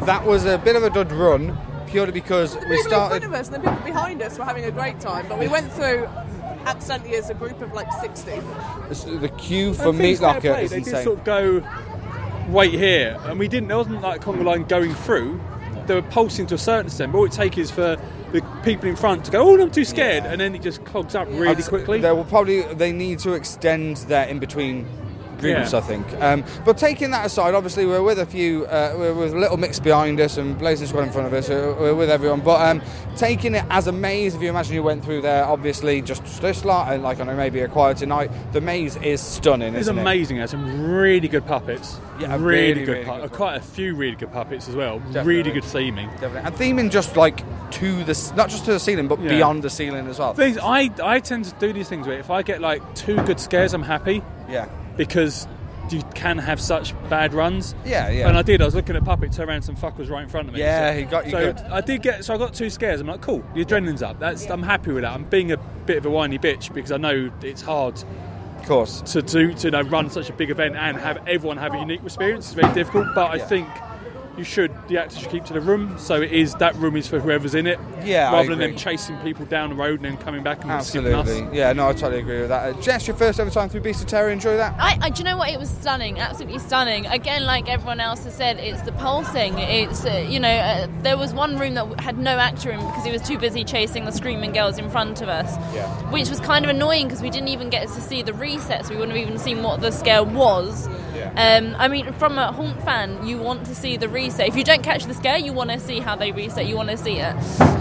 that 0.05 0.25
was 0.25 0.45
a 0.45 0.57
bit 0.57 0.75
of 0.75 0.83
a 0.83 0.89
dud 0.89 1.11
run 1.11 1.57
purely 1.87 2.11
because 2.11 2.53
we 2.55 2.59
people 2.61 2.75
in 2.77 2.83
started. 2.83 3.21
front 3.21 3.23
of 3.23 3.33
us 3.39 3.47
and 3.47 3.55
the 3.55 3.69
people 3.69 3.85
behind 3.85 4.21
us 4.21 4.37
were 4.37 4.43
having 4.45 4.65
a 4.65 4.71
great 4.71 4.99
time, 4.99 5.25
but 5.29 5.39
we 5.39 5.47
went 5.47 5.71
through 5.71 6.07
accidentally 6.65 7.15
as 7.15 7.29
a 7.29 7.33
group 7.33 7.61
of 7.61 7.71
like 7.73 7.91
60. 7.93 8.31
The 9.19 9.29
queue 9.37 9.73
for 9.73 9.93
Meat 9.93 10.19
Locker 10.19 10.41
play, 10.41 10.63
is 10.65 10.71
they 10.71 10.79
did 10.79 10.87
insane. 10.89 11.03
sort 11.05 11.19
of 11.19 11.23
go, 11.23 11.59
wait 12.47 12.73
here, 12.73 13.19
and 13.25 13.39
we 13.39 13.47
didn't. 13.47 13.67
There 13.67 13.77
wasn't 13.77 14.01
like 14.01 14.21
a 14.21 14.23
conga 14.23 14.43
line 14.43 14.63
going 14.63 14.93
through. 14.93 15.39
They 15.85 15.95
were 15.95 16.01
pulsing 16.01 16.47
to 16.47 16.55
a 16.55 16.57
certain 16.57 16.87
extent, 16.87 17.11
but 17.11 17.19
all 17.19 17.25
it 17.25 17.31
takes 17.31 17.57
is 17.57 17.71
for 17.71 17.97
the 18.31 18.41
people 18.63 18.89
in 18.89 18.95
front 18.95 19.25
to 19.25 19.31
go, 19.31 19.49
"Oh, 19.49 19.61
I'm 19.61 19.71
too 19.71 19.85
scared," 19.85 20.25
and 20.25 20.41
then 20.41 20.53
it 20.53 20.61
just 20.61 20.83
clogs 20.83 21.15
up 21.15 21.27
really 21.29 21.47
I'd 21.47 21.65
quickly. 21.65 22.01
They 22.01 22.11
will 22.11 22.25
probably 22.25 22.61
they 22.73 22.91
need 22.91 23.19
to 23.19 23.33
extend 23.33 23.97
their 23.97 24.27
in 24.27 24.39
between 24.39 24.85
groups, 25.39 25.71
Yeah. 25.71 25.77
I 25.77 25.81
think. 25.81 26.05
Um, 26.21 26.43
but 26.65 26.77
taking 26.77 27.11
that 27.11 27.25
aside, 27.25 27.53
obviously 27.53 27.85
we're 27.85 28.03
with 28.03 28.19
a 28.19 28.25
few, 28.25 28.65
uh, 28.65 28.95
we're 28.97 29.13
with 29.13 29.33
a 29.33 29.37
little 29.37 29.57
mix 29.57 29.79
behind 29.79 30.19
us 30.19 30.37
and 30.37 30.57
Blazing 30.57 30.87
Squad 30.87 31.03
in 31.03 31.11
front 31.11 31.27
of 31.27 31.33
us. 31.33 31.49
We're, 31.49 31.73
we're 31.73 31.95
with 31.95 32.09
everyone, 32.09 32.41
but 32.41 32.61
um, 32.61 32.81
taking 33.15 33.55
it 33.55 33.63
as 33.69 33.87
a 33.87 33.91
maze. 33.91 34.35
If 34.35 34.41
you 34.41 34.49
imagine 34.49 34.75
you 34.75 34.83
went 34.83 35.03
through 35.03 35.21
there, 35.21 35.45
obviously 35.45 36.01
just 36.01 36.23
this 36.41 36.65
lot 36.65 36.91
and 36.93 37.03
like 37.03 37.19
I 37.19 37.23
know 37.23 37.35
maybe 37.35 37.61
a 37.61 37.67
quieter 37.67 38.05
night. 38.05 38.29
The 38.53 38.61
maze 38.61 38.95
is 38.97 39.21
stunning. 39.21 39.75
It's 39.75 39.87
amazing. 39.87 40.37
It 40.37 40.41
has 40.41 40.51
some 40.51 40.91
really 40.91 41.27
good 41.27 41.45
puppets. 41.45 41.99
Yeah, 42.19 42.35
really, 42.35 42.73
really, 42.73 42.85
good. 42.85 42.91
really 42.93 43.05
pu- 43.05 43.21
good 43.21 43.31
quite 43.31 43.55
a 43.57 43.61
few 43.61 43.95
really 43.95 44.15
good 44.15 44.31
puppets 44.33 44.67
as 44.67 44.75
well. 44.75 44.97
Definitely. 44.99 45.35
Really 45.35 45.51
good 45.51 45.63
theming. 45.63 46.09
Definitely. 46.19 46.41
And 46.45 46.55
theming 46.55 46.91
just 46.91 47.15
like 47.15 47.43
to 47.71 48.03
the 48.05 48.33
not 48.35 48.49
just 48.49 48.65
to 48.65 48.71
the 48.73 48.79
ceiling, 48.79 49.07
but 49.07 49.19
Yeah. 49.21 49.29
beyond 49.29 49.61
the 49.63 49.69
ceiling 49.69 50.07
as 50.07 50.17
well. 50.19 50.33
Things 50.33 50.57
I 50.57 50.89
I 51.03 51.19
tend 51.19 51.45
to 51.45 51.53
do 51.59 51.73
these 51.73 51.87
things 51.89 52.07
where 52.07 52.17
if 52.17 52.31
I 52.31 52.41
get 52.41 52.59
like 52.61 52.81
two 52.95 53.17
good 53.23 53.39
scares, 53.39 53.73
I'm 53.73 53.83
happy. 53.83 54.23
Yeah. 54.49 54.67
Because 54.97 55.47
you 55.91 56.03
can 56.15 56.37
have 56.37 56.59
such 56.59 56.93
bad 57.09 57.33
runs. 57.33 57.75
Yeah, 57.85 58.09
yeah. 58.09 58.27
And 58.27 58.37
I 58.37 58.41
did. 58.41 58.61
I 58.61 58.65
was 58.65 58.75
looking 58.75 58.95
at 58.95 59.05
puppet, 59.05 59.31
turned 59.31 59.49
around, 59.49 59.61
some 59.61 59.75
fuck 59.75 59.97
was 59.97 60.09
right 60.09 60.23
in 60.23 60.29
front 60.29 60.49
of 60.49 60.53
me. 60.53 60.59
Yeah, 60.59 60.91
so, 60.91 60.97
he 60.99 61.05
got 61.05 61.25
you 61.25 61.31
so 61.31 61.53
good. 61.53 61.59
I 61.71 61.81
did 61.81 62.01
get. 62.01 62.25
So 62.25 62.33
I 62.33 62.37
got 62.37 62.53
two 62.53 62.69
scares. 62.69 62.99
I'm 62.99 63.07
like, 63.07 63.21
cool. 63.21 63.43
The 63.53 63.63
adrenaline's 63.63 64.01
up. 64.01 64.19
That's. 64.19 64.49
I'm 64.49 64.63
happy 64.63 64.91
with 64.91 65.03
that. 65.03 65.13
I'm 65.13 65.23
being 65.25 65.51
a 65.51 65.57
bit 65.57 65.97
of 65.97 66.05
a 66.05 66.09
whiny 66.09 66.37
bitch 66.37 66.73
because 66.73 66.91
I 66.91 66.97
know 66.97 67.31
it's 67.41 67.61
hard. 67.61 68.03
Of 68.57 68.65
course. 68.65 69.01
To 69.13 69.21
do 69.21 69.53
to 69.53 69.67
you 69.67 69.71
know, 69.71 69.81
run 69.83 70.09
such 70.09 70.29
a 70.29 70.33
big 70.33 70.49
event 70.49 70.75
and 70.75 70.97
have 70.97 71.25
everyone 71.27 71.57
have 71.57 71.73
a 71.73 71.79
unique 71.79 72.03
experience. 72.03 72.47
It's 72.47 72.53
very 72.59 72.73
difficult. 72.73 73.07
But 73.15 73.31
I 73.31 73.35
Yeah. 73.35 73.45
think. 73.45 73.67
You 74.37 74.43
should. 74.43 74.71
The 74.87 74.99
actors 74.99 75.17
should 75.17 75.31
keep 75.31 75.45
to 75.45 75.53
the 75.53 75.61
room, 75.61 75.97
so 75.97 76.21
it 76.21 76.31
is 76.31 76.53
that 76.55 76.75
room 76.75 76.95
is 76.95 77.07
for 77.07 77.19
whoever's 77.19 77.55
in 77.55 77.65
it. 77.65 77.79
Yeah, 78.05 78.29
I 78.29 78.33
rather 78.33 78.49
than 78.49 78.59
them 78.59 78.75
chasing 78.75 79.17
people 79.21 79.45
down 79.47 79.69
the 79.69 79.75
road 79.75 79.95
and 79.95 80.05
then 80.05 80.17
coming 80.17 80.43
back 80.43 80.63
and 80.63 80.83
skipping 80.83 81.11
us. 81.13 81.27
Absolutely. 81.27 81.57
Yeah, 81.57 81.73
no, 81.73 81.89
I 81.89 81.93
totally 81.93 82.19
agree 82.19 82.41
with 82.41 82.49
that. 82.49 82.75
Uh, 82.75 82.81
Jess, 82.81 83.07
your 83.07 83.15
first 83.17 83.39
ever 83.39 83.49
time 83.49 83.67
through 83.67 83.81
Beast 83.81 84.01
of 84.01 84.07
Terror, 84.07 84.29
enjoy 84.29 84.55
that? 84.57 84.75
I, 84.79 84.99
I, 85.01 85.09
do 85.09 85.19
you 85.19 85.23
know 85.23 85.37
what? 85.37 85.49
It 85.49 85.59
was 85.59 85.69
stunning, 85.69 86.19
absolutely 86.19 86.59
stunning. 86.59 87.07
Again, 87.07 87.45
like 87.45 87.67
everyone 87.67 87.99
else 87.99 88.25
has 88.25 88.35
said, 88.35 88.57
it's 88.59 88.81
the 88.83 88.91
pulsing. 88.91 89.57
It's 89.57 90.05
uh, 90.05 90.25
you 90.29 90.39
know, 90.39 90.49
uh, 90.49 90.87
there 91.01 91.17
was 91.17 91.33
one 91.33 91.57
room 91.57 91.73
that 91.73 91.99
had 91.99 92.19
no 92.19 92.37
actor 92.37 92.69
in 92.69 92.79
because 92.79 93.05
he 93.05 93.11
was 93.11 93.23
too 93.23 93.39
busy 93.39 93.63
chasing 93.63 94.05
the 94.05 94.11
screaming 94.11 94.53
girls 94.53 94.77
in 94.77 94.87
front 94.91 95.21
of 95.23 95.29
us, 95.29 95.57
Yeah. 95.73 95.87
which 96.11 96.29
was 96.29 96.39
kind 96.41 96.63
of 96.63 96.69
annoying 96.69 97.07
because 97.07 97.23
we 97.23 97.31
didn't 97.31 97.49
even 97.49 97.71
get 97.71 97.87
to 97.87 98.01
see 98.01 98.21
the 98.21 98.33
resets. 98.33 98.89
We 98.89 98.97
wouldn't 98.97 99.17
have 99.17 99.27
even 99.27 99.39
seen 99.39 99.63
what 99.63 99.81
the 99.81 99.91
scare 99.91 100.23
was. 100.23 100.87
Um, 101.35 101.75
I 101.77 101.87
mean, 101.87 102.11
from 102.13 102.37
a 102.37 102.51
haunt 102.51 102.81
fan, 102.83 103.25
you 103.27 103.37
want 103.37 103.65
to 103.67 103.75
see 103.75 103.97
the 103.97 104.07
reset. 104.09 104.47
If 104.47 104.55
you 104.55 104.63
don't 104.63 104.83
catch 104.83 105.05
the 105.05 105.13
scare, 105.13 105.37
you 105.37 105.53
want 105.53 105.71
to 105.71 105.79
see 105.79 105.99
how 105.99 106.15
they 106.15 106.31
reset. 106.31 106.65
You 106.67 106.75
want 106.75 106.89
to 106.89 106.97
see 106.97 107.17
it. 107.19 107.33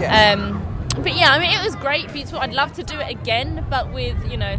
Um, 0.05 0.63
but 0.97 1.15
yeah, 1.15 1.29
I 1.29 1.39
mean, 1.39 1.51
it 1.51 1.63
was 1.63 1.75
great, 1.75 2.11
beautiful. 2.11 2.39
I'd 2.39 2.53
love 2.53 2.73
to 2.73 2.83
do 2.83 2.97
it 2.99 3.09
again, 3.11 3.65
but 3.69 3.93
with 3.93 4.15
you 4.31 4.37
know, 4.37 4.57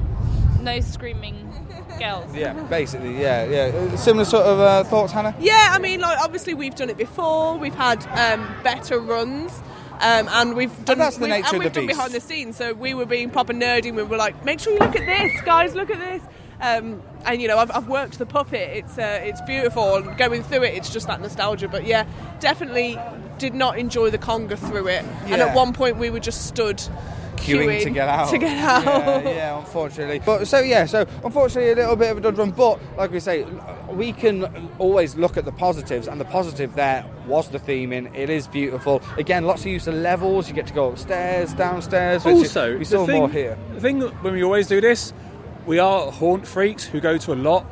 no 0.60 0.80
screaming 0.80 1.44
girls. 1.98 2.34
Yeah, 2.34 2.52
basically, 2.64 3.20
yeah, 3.20 3.44
yeah. 3.44 3.76
Uh, 3.76 3.96
Similar 3.96 4.24
sort 4.24 4.46
of 4.46 4.60
uh, 4.60 4.84
thoughts, 4.84 5.12
Hannah? 5.12 5.34
Yeah, 5.40 5.70
I 5.72 5.78
mean, 5.78 6.00
like 6.00 6.18
obviously 6.20 6.54
we've 6.54 6.74
done 6.74 6.90
it 6.90 6.96
before. 6.96 7.56
We've 7.58 7.74
had 7.74 8.06
um, 8.16 8.48
better 8.62 9.00
runs. 9.00 9.52
Um, 10.00 10.28
and 10.30 10.54
we've 10.54 10.84
done 10.84 10.98
that's 10.98 11.16
the 11.16 11.22
we've, 11.22 11.30
nature 11.30 11.48
and 11.50 11.58
we've 11.58 11.72
the 11.72 11.80
done 11.80 11.86
beast. 11.88 11.96
behind 11.98 12.12
the 12.14 12.20
scenes. 12.20 12.54
So 12.56 12.72
we 12.72 12.94
were 12.94 13.04
being 13.04 13.30
proper 13.30 13.52
nerdy. 13.52 13.88
and 13.88 13.96
We 13.96 14.04
were 14.04 14.16
like, 14.16 14.44
make 14.44 14.60
sure 14.60 14.72
you 14.72 14.78
look 14.78 14.94
at 14.94 15.04
this, 15.04 15.40
guys. 15.40 15.74
Look 15.74 15.90
at 15.90 15.98
this. 15.98 16.22
Um, 16.60 17.02
and 17.24 17.40
you 17.40 17.48
know, 17.48 17.58
I've, 17.58 17.70
I've 17.70 17.88
worked 17.88 18.18
the 18.18 18.26
puppet. 18.26 18.76
It's 18.76 18.98
uh, 18.98 19.20
it's 19.22 19.40
beautiful. 19.42 19.96
And 19.96 20.16
going 20.18 20.42
through 20.42 20.64
it, 20.64 20.74
it's 20.74 20.92
just 20.92 21.06
that 21.06 21.20
nostalgia. 21.20 21.68
But 21.68 21.86
yeah, 21.86 22.06
definitely 22.40 22.98
did 23.38 23.54
not 23.54 23.78
enjoy 23.78 24.10
the 24.10 24.18
conga 24.18 24.58
through 24.58 24.88
it. 24.88 25.04
And 25.26 25.40
at 25.40 25.54
one 25.54 25.72
point, 25.72 25.96
we 25.96 26.10
were 26.10 26.20
just 26.20 26.46
stood 26.46 26.82
Queuing 27.36 27.82
to 27.82 27.90
get 27.90 28.08
out. 28.08 28.30
To 28.30 28.38
get 28.38 28.58
out. 28.58 28.84
Yeah, 28.84 29.30
yeah, 29.30 29.58
unfortunately. 29.58 30.20
But 30.24 30.46
so 30.46 30.60
yeah, 30.60 30.86
so 30.86 31.06
unfortunately 31.24 31.72
a 31.72 31.76
little 31.76 31.96
bit 31.96 32.10
of 32.10 32.18
a 32.18 32.20
dud 32.20 32.36
run. 32.36 32.50
But 32.50 32.80
like 32.96 33.10
we 33.10 33.20
say, 33.20 33.44
we 33.90 34.12
can 34.12 34.68
always 34.78 35.16
look 35.16 35.36
at 35.36 35.44
the 35.44 35.52
positives, 35.52 36.08
and 36.08 36.20
the 36.20 36.24
positive 36.24 36.74
there 36.74 37.04
was 37.26 37.48
the 37.48 37.58
theming. 37.58 38.14
It 38.14 38.30
is 38.30 38.46
beautiful. 38.46 39.02
Again, 39.16 39.44
lots 39.44 39.62
of 39.62 39.68
use 39.68 39.86
of 39.86 39.94
levels. 39.94 40.48
You 40.48 40.54
get 40.54 40.66
to 40.68 40.74
go 40.74 40.90
upstairs, 40.90 41.54
downstairs. 41.54 42.24
which 42.24 42.34
Also, 42.34 42.72
we 42.72 42.78
the 42.80 42.84
saw 42.84 43.06
thing, 43.06 43.20
more 43.20 43.28
here. 43.28 43.58
The 43.74 43.80
thing 43.80 43.98
that 44.00 44.22
when 44.22 44.34
we 44.34 44.42
always 44.42 44.66
do 44.66 44.80
this, 44.80 45.12
we 45.68 45.78
are 45.78 46.10
haunt 46.10 46.46
freaks 46.46 46.82
who 46.84 46.98
go 47.00 47.16
to 47.18 47.32
a 47.32 47.36
lot. 47.36 47.64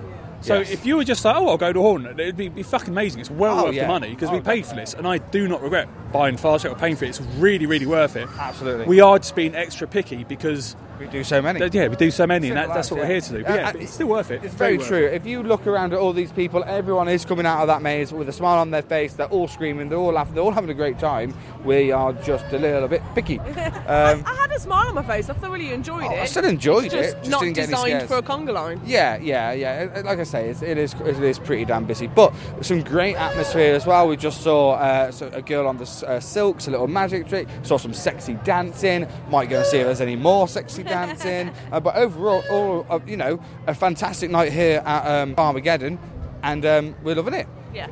So 0.42 0.58
Yes. 0.58 0.70
if 0.70 0.86
you 0.86 0.96
were 0.96 1.02
just 1.04 1.24
like, 1.24 1.34
oh, 1.34 1.48
I'll 1.48 1.56
go 1.56 1.72
to 1.72 1.80
Haunt, 1.82 2.06
it'd 2.20 2.36
be, 2.36 2.48
be 2.48 2.62
fucking 2.62 2.90
amazing. 2.90 3.20
It's 3.20 3.30
well 3.30 3.58
Oh, 3.58 3.64
worth 3.64 3.74
yeah. 3.74 3.82
the 3.82 3.88
money 3.88 4.10
because 4.10 4.28
Oh, 4.28 4.34
we 4.34 4.40
paid 4.40 4.66
for 4.66 4.74
this, 4.76 4.92
and 4.94 5.08
I 5.08 5.18
do 5.18 5.48
not 5.48 5.62
regret 5.62 5.88
buying 6.12 6.36
Fast 6.36 6.62
Track 6.62 6.76
or 6.76 6.78
paying 6.78 6.94
for 6.94 7.06
it. 7.06 7.08
It's 7.08 7.20
really, 7.38 7.64
really 7.66 7.86
worth 7.86 8.14
it. 8.16 8.28
Absolutely. 8.38 8.84
We 8.86 9.00
are 9.00 9.18
just 9.18 9.34
being 9.34 9.54
extra 9.56 9.88
picky 9.88 10.24
because 10.24 10.76
we 10.98 11.06
do 11.06 11.24
so 11.24 11.40
many. 11.42 11.60
Yeah, 11.72 11.88
we 11.88 11.96
do 11.96 12.10
so 12.10 12.26
many, 12.26 12.48
and 12.48 12.56
that, 12.56 12.68
that's 12.68 12.90
what 12.90 13.00
we're 13.00 13.06
here 13.06 13.20
to 13.20 13.32
do. 13.32 13.42
But 13.42 13.50
Uh, 13.50 13.54
yeah, 13.56 13.68
uh, 13.68 13.72
but 13.72 13.80
it's 13.82 13.92
still 13.92 14.08
worth 14.08 14.30
it. 14.30 14.44
It's 14.44 14.54
very 14.54 14.78
worth 14.78 14.86
true. 14.88 15.06
it. 15.06 15.14
If 15.14 15.26
you 15.26 15.42
look 15.42 15.66
around 15.66 15.92
at 15.92 15.98
all 15.98 16.12
these 16.12 16.32
people, 16.32 16.64
everyone 16.66 17.08
is 17.08 17.24
coming 17.24 17.46
out 17.46 17.60
of 17.60 17.66
that 17.68 17.82
maze 17.82 18.12
with 18.12 18.28
a 18.28 18.32
smile 18.32 18.58
on 18.58 18.70
their 18.70 18.82
face. 18.82 19.14
They're 19.14 19.26
all 19.26 19.48
screaming, 19.48 19.88
they're 19.88 19.98
all 19.98 20.12
laughing, 20.12 20.34
they're 20.34 20.44
all 20.44 20.52
having 20.52 20.70
a 20.70 20.74
great 20.74 20.98
time. 20.98 21.34
We 21.64 21.92
are 21.92 22.12
just 22.12 22.46
a 22.52 22.58
little 22.58 22.88
bit 22.88 23.02
picky. 23.14 23.40
Um, 23.86 24.24
I 24.26 24.34
had 24.34 24.50
a 24.50 24.58
smile 24.58 24.88
on 24.88 24.94
my 24.96 25.02
face. 25.04 25.28
I 25.30 25.34
thoroughly 25.34 25.72
enjoyed 25.72 26.04
Oh, 26.04 26.10
it. 26.12 26.18
I 26.20 26.24
still 26.24 26.44
enjoyed 26.44 26.86
It's 26.86 26.94
it, 26.94 26.98
just 27.02 27.16
just 27.18 27.30
not 27.30 27.40
didn't 27.42 27.54
get 27.56 27.64
any 27.68 27.72
designed 27.92 28.08
for 28.08 28.16
a 28.16 28.22
conga 28.22 28.52
line. 28.52 28.80
Yeah, 28.84 29.16
yeah, 29.18 29.52
yeah. 29.52 29.88
Uh, 29.94 30.02
Like 30.02 30.18
I 30.18 30.24
say, 30.24 30.48
it's, 30.48 30.60
it 30.62 30.76
is 30.76 30.94
it 30.94 31.22
is 31.22 31.38
pretty 31.38 31.64
damn 31.64 31.84
busy, 31.84 32.06
but 32.08 32.32
some 32.62 32.82
great 32.82 33.14
atmosphere 33.16 33.74
as 33.74 33.86
well. 33.86 34.08
We 34.08 34.16
just 34.16 34.42
saw 34.42 34.72
uh, 34.72 35.12
so 35.12 35.28
a 35.32 35.40
girl 35.42 35.68
on 35.68 35.76
the 35.76 36.04
uh, 36.06 36.18
silks, 36.20 36.66
a 36.66 36.70
little 36.72 36.88
magic 36.88 37.28
trick. 37.28 37.46
Saw 37.62 37.76
some 37.76 37.94
sexy 37.94 38.34
dancing. 38.44 39.06
Might 39.30 39.50
go 39.50 39.58
and 39.58 39.66
see 39.66 39.78
if 39.78 39.86
there's 39.86 40.00
any 40.00 40.16
more 40.16 40.48
sexy 40.48 40.82
dancing. 40.86 41.52
Uh, 41.72 41.80
but 41.80 41.96
overall, 41.96 42.42
all 42.50 42.86
uh, 42.88 42.98
you 43.06 43.16
know, 43.16 43.40
a 43.66 43.74
fantastic 43.74 44.30
night 44.30 44.52
here 44.52 44.82
at 44.84 45.22
um, 45.22 45.34
Farmageddon, 45.34 45.98
and 46.42 46.64
um, 46.64 46.94
we're 47.02 47.14
loving 47.14 47.34
it. 47.34 47.46
Yeah. 47.74 47.88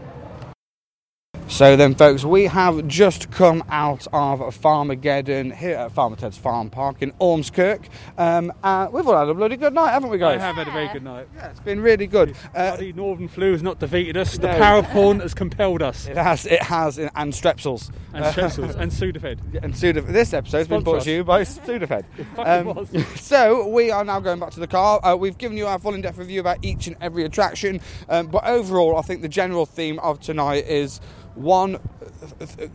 So 1.55 1.77
then, 1.77 1.95
folks, 1.95 2.25
we 2.25 2.47
have 2.47 2.88
just 2.88 3.31
come 3.31 3.62
out 3.69 4.09
of 4.12 4.40
Farmageddon 4.61 5.55
here 5.55 5.77
at 5.77 5.93
Farmer 5.93 6.17
Ted's 6.17 6.37
Farm 6.37 6.69
Park 6.69 7.01
in 7.01 7.12
Ormskirk. 7.12 7.85
Um, 8.19 8.53
uh, 8.64 8.88
we've 8.90 9.07
all 9.07 9.17
had 9.17 9.29
a 9.29 9.35
bloody 9.35 9.57
good 9.57 9.73
night, 9.73 9.93
haven't 9.93 10.11
we, 10.11 10.19
guys? 10.19 10.40
I 10.40 10.47
guys? 10.47 10.47
have 10.47 10.57
had 10.57 10.67
a 10.67 10.73
very 10.73 10.88
good 10.88 11.05
night. 11.05 11.29
Yeah, 11.37 11.51
it's 11.51 11.61
been 11.61 11.81
really 11.81 12.09
good. 12.09 12.35
Uh, 12.57 12.77
the 12.77 12.93
Northern 12.95 13.29
flu 13.29 13.53
has 13.53 13.62
not 13.62 13.79
defeated 13.79 14.17
us. 14.17 14.37
The 14.37 14.49
No. 14.49 14.59
power 14.59 14.79
of 14.81 14.87
porn 14.88 15.21
has 15.21 15.33
compelled 15.33 15.81
us. 15.81 16.09
It 16.09 16.17
has, 16.17 16.45
it 16.45 16.61
has, 16.61 16.99
and 16.99 17.33
strepsils. 17.33 17.93
And 18.12 18.25
strepsils, 18.25 18.75
and 18.75 18.90
Sudafed. 18.90 19.38
And 19.62 19.75
Sudafed. 19.75 20.09
This 20.09 20.33
episode's 20.35 20.67
been 20.67 20.83
brought 20.83 20.97
us. 20.97 21.05
to 21.05 21.12
you 21.12 21.23
by 21.23 21.43
Sudafed. 21.43 22.05
was. 22.64 23.21
so 23.21 23.69
we 23.69 23.93
are 23.93 24.05
now 24.05 24.19
going 24.19 24.40
back 24.40 24.51
to 24.51 24.61
the 24.61 24.67
car. 24.67 24.99
Uh, 25.05 25.14
we've 25.14 25.38
given 25.38 25.57
you 25.57 25.69
our 25.69 25.79
full 25.79 25.95
in-depth 25.95 26.19
review 26.19 26.40
about 26.40 26.59
each 26.62 26.88
and 26.88 26.97
every 27.01 27.23
attraction, 27.23 27.81
um, 28.09 28.27
but 28.27 28.45
overall, 28.45 28.97
I 28.97 29.03
think 29.03 29.23
the 29.23 29.29
general 29.29 29.67
theme 29.67 30.01
of 30.01 30.19
tonight 30.19 30.67
is 30.67 31.01
one: 31.37 31.79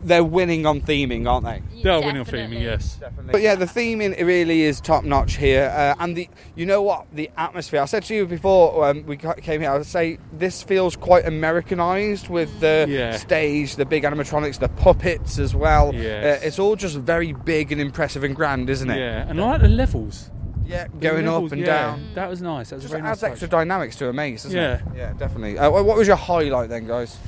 they're 0.04 0.24
winning 0.24 0.66
on 0.66 0.80
theming, 0.80 1.28
aren't 1.28 1.44
they? 1.44 1.82
They 1.82 1.88
are 1.90 2.00
winning 2.00 2.18
on 2.20 2.24
theming, 2.26 2.60
yes. 2.60 2.96
Definitely. 2.96 3.32
But 3.32 3.42
yeah, 3.42 3.54
the 3.54 3.64
theming 3.66 4.18
really 4.24 4.62
is 4.62 4.80
top 4.80 5.04
notch 5.04 5.36
here, 5.36 5.72
uh, 5.74 5.94
and 6.02 6.16
the 6.16 6.28
you 6.54 6.66
know 6.66 6.82
what 6.82 7.06
the 7.12 7.30
atmosphere. 7.36 7.80
I 7.82 7.86
said 7.86 8.04
to 8.04 8.14
you 8.14 8.26
before 8.26 8.86
um, 8.88 9.04
we 9.06 9.16
came 9.16 9.60
here. 9.60 9.70
I 9.70 9.76
would 9.78 9.86
say 9.86 10.18
this 10.32 10.62
feels 10.62 10.96
quite 10.96 11.26
Americanized 11.26 12.28
with 12.28 12.60
the 12.60 12.86
Yeah. 12.88 13.16
stage, 13.16 13.76
the 13.76 13.84
big 13.86 14.04
animatronics, 14.04 14.58
the 14.58 14.68
puppets 14.68 15.38
as 15.38 15.54
well. 15.54 15.94
Yes. 15.94 16.42
Uh, 16.42 16.46
it's 16.46 16.58
all 16.58 16.76
just 16.76 16.96
very 16.96 17.32
big 17.32 17.72
and 17.72 17.80
impressive 17.80 18.24
and 18.24 18.34
grand, 18.36 18.70
isn't 18.70 18.90
it? 18.90 18.98
Yeah, 18.98 19.26
and 19.28 19.40
I 19.40 19.44
like 19.52 19.60
the 19.62 19.68
levels. 19.68 20.30
Yeah, 20.66 20.86
going 21.00 21.26
levels, 21.26 21.50
up 21.50 21.52
and 21.52 21.60
yeah, 21.62 21.66
down. 21.66 22.04
That 22.14 22.30
was 22.30 22.40
nice. 22.40 22.70
That 22.70 22.76
was 22.76 22.84
Just 22.84 22.94
a 22.94 22.98
very 22.98 23.10
adds 23.10 23.22
nice 23.22 23.30
extra 23.32 23.48
touch. 23.48 23.58
dynamics 23.58 23.96
to 23.96 24.08
a 24.08 24.12
maze, 24.12 24.44
doesn't 24.44 24.56
Yeah. 24.56 24.74
it? 24.74 24.82
Yeah, 24.96 25.12
definitely. 25.14 25.58
Uh, 25.58 25.68
what 25.68 25.96
was 25.96 26.06
your 26.06 26.16
highlight 26.16 26.68
then, 26.68 26.86
guys? 26.86 27.18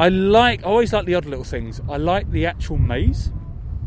I 0.00 0.08
like. 0.08 0.60
I 0.60 0.64
always 0.64 0.92
like 0.92 1.04
the 1.06 1.14
odd 1.14 1.26
little 1.26 1.44
things. 1.44 1.80
I 1.88 1.96
like 1.98 2.30
the 2.30 2.46
actual 2.46 2.78
maze. 2.78 3.30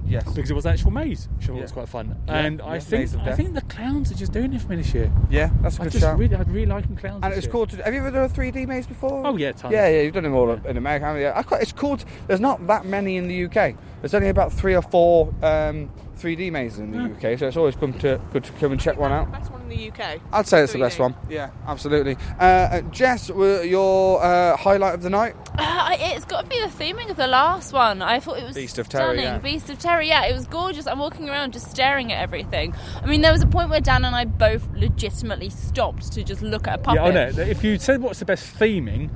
Yes. 0.06 0.26
Because 0.32 0.52
it 0.52 0.54
was 0.54 0.65
an 0.65 0.73
actual 0.73 0.91
maze, 0.91 1.28
thought 1.41 1.56
Yeah. 1.56 1.62
was 1.62 1.71
quite 1.71 1.88
fun. 1.89 2.15
Yeah, 2.28 2.38
And 2.45 2.62
I 2.62 2.78
think 2.78 3.10
I 3.26 3.34
think 3.34 3.54
the 3.54 3.62
clowns 3.62 4.12
are 4.12 4.15
just 4.15 4.32
doing 4.34 4.54
it 4.54 4.62
for 4.62 4.67
me 4.69 4.76
this 4.76 4.93
year. 4.93 5.10
Yeah, 5.30 5.49
that's 5.62 5.76
a 5.78 5.80
good 5.80 5.88
I 5.88 5.89
just 5.91 6.04
shout. 6.04 6.19
really, 6.19 6.36
I 6.36 6.41
really 6.41 6.65
like 6.67 6.86
them 6.86 6.97
clowns. 6.97 7.23
And 7.23 7.34
it's 7.34 7.45
year. 7.45 7.52
cool 7.52 7.67
to. 7.67 7.78
Have 7.84 7.93
you 7.93 8.02
ever 8.02 8.12
done 8.12 8.26
a 8.26 8.30
3D 8.30 8.67
maze 8.67 8.86
before? 8.86 9.26
Oh, 9.26 9.38
yeah, 9.38 9.54
tons. 9.54 9.71
Yeah, 9.73 9.88
yeah, 9.88 10.02
you've 10.02 10.13
done 10.13 10.23
them 10.23 10.36
all 10.36 10.52
in 10.52 10.78
America. 10.78 11.06
haven't 11.06 11.21
you? 11.21 11.32
I 11.34 11.41
quite, 11.41 11.62
it's 11.62 11.71
cool. 11.71 11.97
To, 11.97 12.06
there's 12.28 12.41
not 12.41 12.67
that 12.67 12.86
many 12.86 13.15
in 13.15 13.28
the 13.28 13.45
UK. 13.45 13.76
There's 14.03 14.13
only 14.13 14.27
about 14.27 14.51
three 14.51 14.75
or 14.75 14.81
four 14.81 15.33
um, 15.41 15.89
3D 16.17 16.51
mazes 16.51 16.79
in 16.79 16.91
the 16.91 16.97
UK, 17.31 17.39
so 17.39 17.47
it's 17.47 17.55
always 17.55 17.77
come 17.77 17.93
to 17.99 18.19
good 18.33 18.43
to 18.43 18.51
come 18.53 18.73
and 18.73 18.81
check 18.81 18.97
one 18.97 19.13
out. 19.13 19.31
Best 19.31 19.49
one 19.49 19.61
in 19.61 19.69
the 19.69 19.89
UK. 19.89 20.19
I'd 20.33 20.45
say 20.45 20.61
it's 20.61 20.73
the 20.73 20.79
3D. 20.79 20.81
best 20.81 20.99
one. 20.99 21.15
Yeah, 21.29 21.51
absolutely. 21.65 22.17
Uh, 22.37 22.43
uh, 22.43 22.81
Jess, 22.81 23.29
were 23.29 23.63
your 23.63 24.21
uh, 24.21 24.57
highlight 24.57 24.93
of 24.93 25.03
the 25.03 25.09
night? 25.09 25.37
Uh, 25.57 25.95
it's 25.97 26.25
got 26.25 26.41
to 26.41 26.47
be 26.49 26.59
the 26.59 26.67
theming 26.67 27.09
of 27.11 27.15
the 27.15 27.27
last 27.27 27.71
one. 27.71 28.01
I 28.01 28.19
thought 28.19 28.39
it 28.39 28.43
was 28.43 28.55
Beast 28.55 28.77
of 28.77 28.89
Terror, 28.89 29.13
stunning. 29.13 29.23
yeah. 29.23 29.37
Beast 29.37 29.69
of 29.69 29.79
Terror, 29.79 30.01
yeah, 30.01 30.25
it 30.25 30.33
was 30.33 30.47
gorgeous. 30.47 30.85
I'm 30.85 30.99
walking 30.99 31.29
around 31.29 31.53
just 31.53 31.71
staring 31.71 32.11
at 32.11 32.21
everything. 32.21 32.75
I 33.01 33.05
mean, 33.05 33.21
there 33.21 33.31
was 33.31 33.41
a 33.41 33.47
point 33.47 33.69
where 33.69 33.79
Dan 33.79 34.03
and 34.03 34.13
I 34.13 34.25
both 34.25 34.67
legitimately 34.75 35.49
stopped 35.49 36.11
to 36.11 36.25
just 36.25 36.41
look 36.41 36.67
at 36.67 36.79
a 36.79 36.81
puppet. 36.81 37.01
Yeah, 37.01 37.07
I 37.07 37.11
know. 37.31 37.41
If 37.41 37.63
you 37.63 37.79
said 37.79 38.01
what's 38.01 38.19
the 38.19 38.25
best 38.25 38.53
theming, 38.59 39.09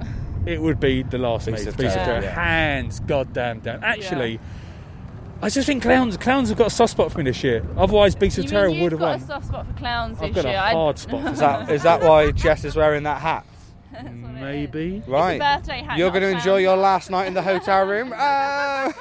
it 0.48 0.62
would 0.62 0.80
be 0.80 1.04
the 1.04 1.18
last 1.18 1.46
Beast 1.48 1.58
maze. 1.58 1.68
of 1.68 1.76
Beast 1.78 1.98
of 1.98 2.04
Terror, 2.06 2.22
Terror. 2.22 2.24
yeah. 2.24 2.42
Hands, 2.42 3.00
goddamn 3.02 3.60
down. 3.60 3.84
Actually, 3.84 4.40
I 5.42 5.50
just 5.50 5.68
think 5.68 5.84
clowns 5.84 6.18
clowns 6.18 6.50
have 6.50 6.58
got 6.58 6.68
a 6.68 6.72
soft 6.72 6.92
spot 6.94 7.12
for 7.12 7.20
me 7.20 7.26
this 7.26 7.44
year. 7.44 7.64
Otherwise, 7.78 8.16
Beast 8.16 8.38
of 8.40 8.46
mean 8.46 8.52
Terror 8.52 8.68
you've 8.70 8.76
won. 8.78 8.84
would 8.84 8.92
have 8.94 9.00
got 9.00 9.08
won. 9.12 9.22
a 9.22 9.26
soft 9.28 9.46
spot 9.48 9.68
for 9.68 9.74
clowns 9.74 10.18
I've 10.22 10.34
this 10.34 10.44
got 10.44 10.50
a 10.50 10.52
year. 10.54 10.60
I- 10.60 10.72
hard 10.74 10.98
spot 11.00 11.32
Is 11.34 11.40
that 11.40 11.70
is 11.70 11.84
that 11.84 12.02
why 12.02 12.32
Jess 12.44 12.66
is 12.66 12.76
wearing 12.76 13.04
that 13.04 13.22
hat? 13.22 13.46
Maybe. 14.14 15.02
Right. 15.08 15.40
birthday 15.40 15.82
hat, 15.82 15.98
You're 15.98 16.08
not 16.08 16.14
going 16.14 16.22
to 16.24 16.28
a 16.30 16.32
enjoy 16.32 16.44
clown. 16.44 16.62
your 16.62 16.78
last 16.78 17.10
night 17.10 17.26
in 17.28 17.34
the 17.34 17.42
hotel 17.42 17.86
room. 17.86 18.14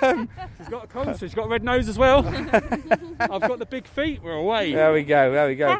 Um, 0.03 0.29
She's 0.59 0.69
got 0.69 0.85
a 0.85 0.87
concert. 0.89 1.21
She's 1.21 1.35
got 1.35 1.47
a 1.47 1.49
red 1.49 1.63
nose 1.63 1.89
as 1.89 1.97
well. 1.97 2.27
I've 2.27 3.41
got 3.41 3.59
the 3.61 3.67
big 3.71 3.87
feet. 3.87 4.21
We're 4.23 4.33
away. 4.33 4.73
there 4.73 4.93
we 4.93 5.05
go. 5.05 5.31
There 5.33 5.47
we 5.47 5.55
go. 5.55 5.77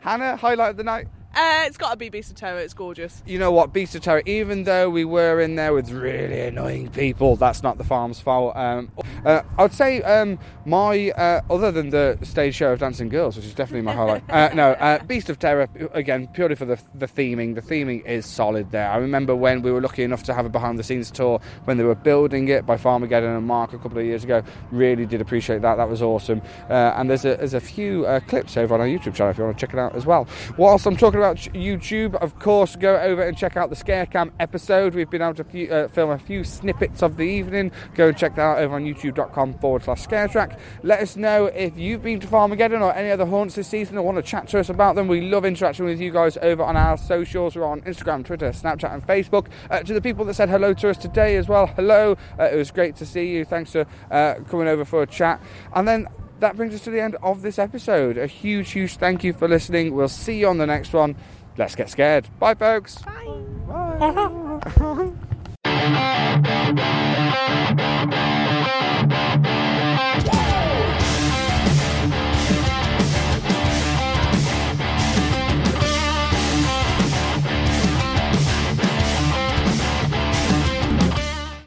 Hannah, 0.00 0.36
highlight 0.36 0.70
of 0.70 0.76
the 0.78 0.84
night. 0.84 1.06
Uh, 1.34 1.64
it's 1.66 1.78
got 1.78 1.92
to 1.92 1.96
be 1.96 2.10
Beast 2.10 2.30
of 2.30 2.36
Terror. 2.36 2.58
It's 2.58 2.74
gorgeous. 2.74 3.22
You 3.26 3.38
know 3.38 3.50
what, 3.50 3.72
Beast 3.72 3.94
of 3.94 4.02
Terror, 4.02 4.22
even 4.26 4.64
though 4.64 4.90
we 4.90 5.04
were 5.04 5.40
in 5.40 5.54
there 5.54 5.72
with 5.72 5.90
really 5.90 6.40
annoying 6.40 6.90
people, 6.90 7.36
that's 7.36 7.62
not 7.62 7.78
the 7.78 7.84
farm's 7.84 8.20
fault. 8.20 8.54
Um, 8.54 8.92
uh, 9.24 9.40
I 9.56 9.62
would 9.62 9.72
say 9.72 10.02
um, 10.02 10.38
my, 10.66 11.10
uh, 11.12 11.40
other 11.48 11.72
than 11.72 11.88
the 11.88 12.18
stage 12.22 12.54
show 12.54 12.72
of 12.72 12.80
Dancing 12.80 13.08
Girls, 13.08 13.36
which 13.36 13.46
is 13.46 13.54
definitely 13.54 13.80
my 13.80 13.94
highlight, 13.94 14.28
uh, 14.28 14.50
no, 14.52 14.72
uh, 14.72 15.02
Beast 15.04 15.30
of 15.30 15.38
Terror, 15.38 15.68
again, 15.92 16.28
purely 16.34 16.54
for 16.54 16.66
the, 16.66 16.78
the 16.94 17.06
theming. 17.06 17.54
The 17.54 17.62
theming 17.62 18.04
is 18.04 18.26
solid 18.26 18.70
there. 18.70 18.90
I 18.90 18.98
remember 18.98 19.34
when 19.34 19.62
we 19.62 19.72
were 19.72 19.80
lucky 19.80 20.02
enough 20.02 20.24
to 20.24 20.34
have 20.34 20.44
a 20.44 20.50
behind 20.50 20.78
the 20.78 20.84
scenes 20.84 21.10
tour 21.10 21.40
when 21.64 21.78
they 21.78 21.84
were 21.84 21.94
building 21.94 22.48
it 22.48 22.66
by 22.66 22.76
Farmageddon 22.76 23.38
and 23.38 23.46
Mark 23.46 23.72
a 23.72 23.78
couple 23.78 23.96
of 23.96 24.04
years 24.04 24.22
ago. 24.22 24.42
Really 24.70 25.06
did 25.06 25.22
appreciate 25.22 25.62
that. 25.62 25.76
That 25.76 25.88
was 25.88 26.02
awesome. 26.02 26.42
Uh, 26.68 26.92
and 26.96 27.08
there's 27.08 27.24
a, 27.24 27.36
there's 27.36 27.54
a 27.54 27.60
few 27.60 28.04
clips 28.28 28.58
over 28.58 28.74
on 28.74 28.80
our 28.82 28.86
YouTube 28.86 29.14
channel 29.14 29.30
if 29.30 29.38
you 29.38 29.44
want 29.44 29.56
to 29.56 29.66
check 29.66 29.72
it 29.72 29.78
out 29.78 29.94
as 29.94 30.04
well. 30.04 30.28
Whilst 30.58 30.84
I'm 30.84 30.96
talking 30.96 31.21
about 31.22 31.36
YouTube, 31.36 32.16
of 32.16 32.36
course, 32.40 32.74
go 32.74 32.96
over 32.96 33.22
and 33.22 33.38
check 33.38 33.56
out 33.56 33.70
the 33.70 33.76
Scarecam 33.76 34.32
episode. 34.40 34.92
We've 34.92 35.08
been 35.08 35.22
able 35.22 35.34
to 35.34 35.44
few, 35.44 35.68
uh, 35.68 35.86
film 35.86 36.10
a 36.10 36.18
few 36.18 36.42
snippets 36.42 37.00
of 37.00 37.16
the 37.16 37.22
evening. 37.22 37.70
Go 37.94 38.08
and 38.08 38.16
check 38.16 38.34
that 38.34 38.42
out 38.42 38.58
over 38.58 38.74
on 38.74 38.84
youtube.com 38.84 39.54
forward 39.58 39.84
slash 39.84 40.04
scaretrack. 40.04 40.58
Let 40.82 41.00
us 41.00 41.16
know 41.16 41.46
if 41.46 41.78
you've 41.78 42.02
been 42.02 42.18
to 42.18 42.26
Farmageddon 42.26 42.80
or 42.80 42.92
any 42.92 43.10
other 43.10 43.24
haunts 43.24 43.54
this 43.54 43.68
season 43.68 43.96
or 43.98 44.02
want 44.02 44.16
to 44.16 44.22
chat 44.22 44.48
to 44.48 44.58
us 44.58 44.68
about 44.68 44.96
them. 44.96 45.06
We 45.06 45.20
love 45.20 45.44
interacting 45.44 45.84
with 45.84 46.00
you 46.00 46.10
guys 46.10 46.36
over 46.38 46.64
on 46.64 46.76
our 46.76 46.98
socials. 46.98 47.54
We're 47.54 47.66
on 47.66 47.82
Instagram, 47.82 48.24
Twitter, 48.24 48.50
Snapchat, 48.50 48.92
and 48.92 49.06
Facebook. 49.06 49.46
Uh, 49.70 49.80
to 49.84 49.94
the 49.94 50.02
people 50.02 50.24
that 50.24 50.34
said 50.34 50.48
hello 50.48 50.74
to 50.74 50.90
us 50.90 50.96
today 50.96 51.36
as 51.36 51.46
well, 51.46 51.68
hello. 51.68 52.16
Uh, 52.36 52.44
it 52.44 52.56
was 52.56 52.72
great 52.72 52.96
to 52.96 53.06
see 53.06 53.28
you. 53.28 53.44
Thanks 53.44 53.70
for 53.70 53.86
uh, 54.10 54.34
coming 54.50 54.66
over 54.66 54.84
for 54.84 55.02
a 55.02 55.06
chat. 55.06 55.40
And 55.72 55.86
then 55.86 56.08
that 56.42 56.56
brings 56.56 56.74
us 56.74 56.82
to 56.82 56.90
the 56.90 57.00
end 57.00 57.16
of 57.22 57.42
this 57.42 57.58
episode. 57.58 58.18
A 58.18 58.26
huge, 58.26 58.72
huge 58.72 58.96
thank 58.96 59.24
you 59.24 59.32
for 59.32 59.48
listening. 59.48 59.94
We'll 59.94 60.08
see 60.08 60.40
you 60.40 60.48
on 60.48 60.58
the 60.58 60.66
next 60.66 60.92
one. 60.92 61.16
Let's 61.56 61.74
get 61.74 61.88
scared. 61.88 62.28
Bye, 62.38 62.54
folks. 62.54 62.98
Bye. 63.02 63.42
Bye. 63.68 65.12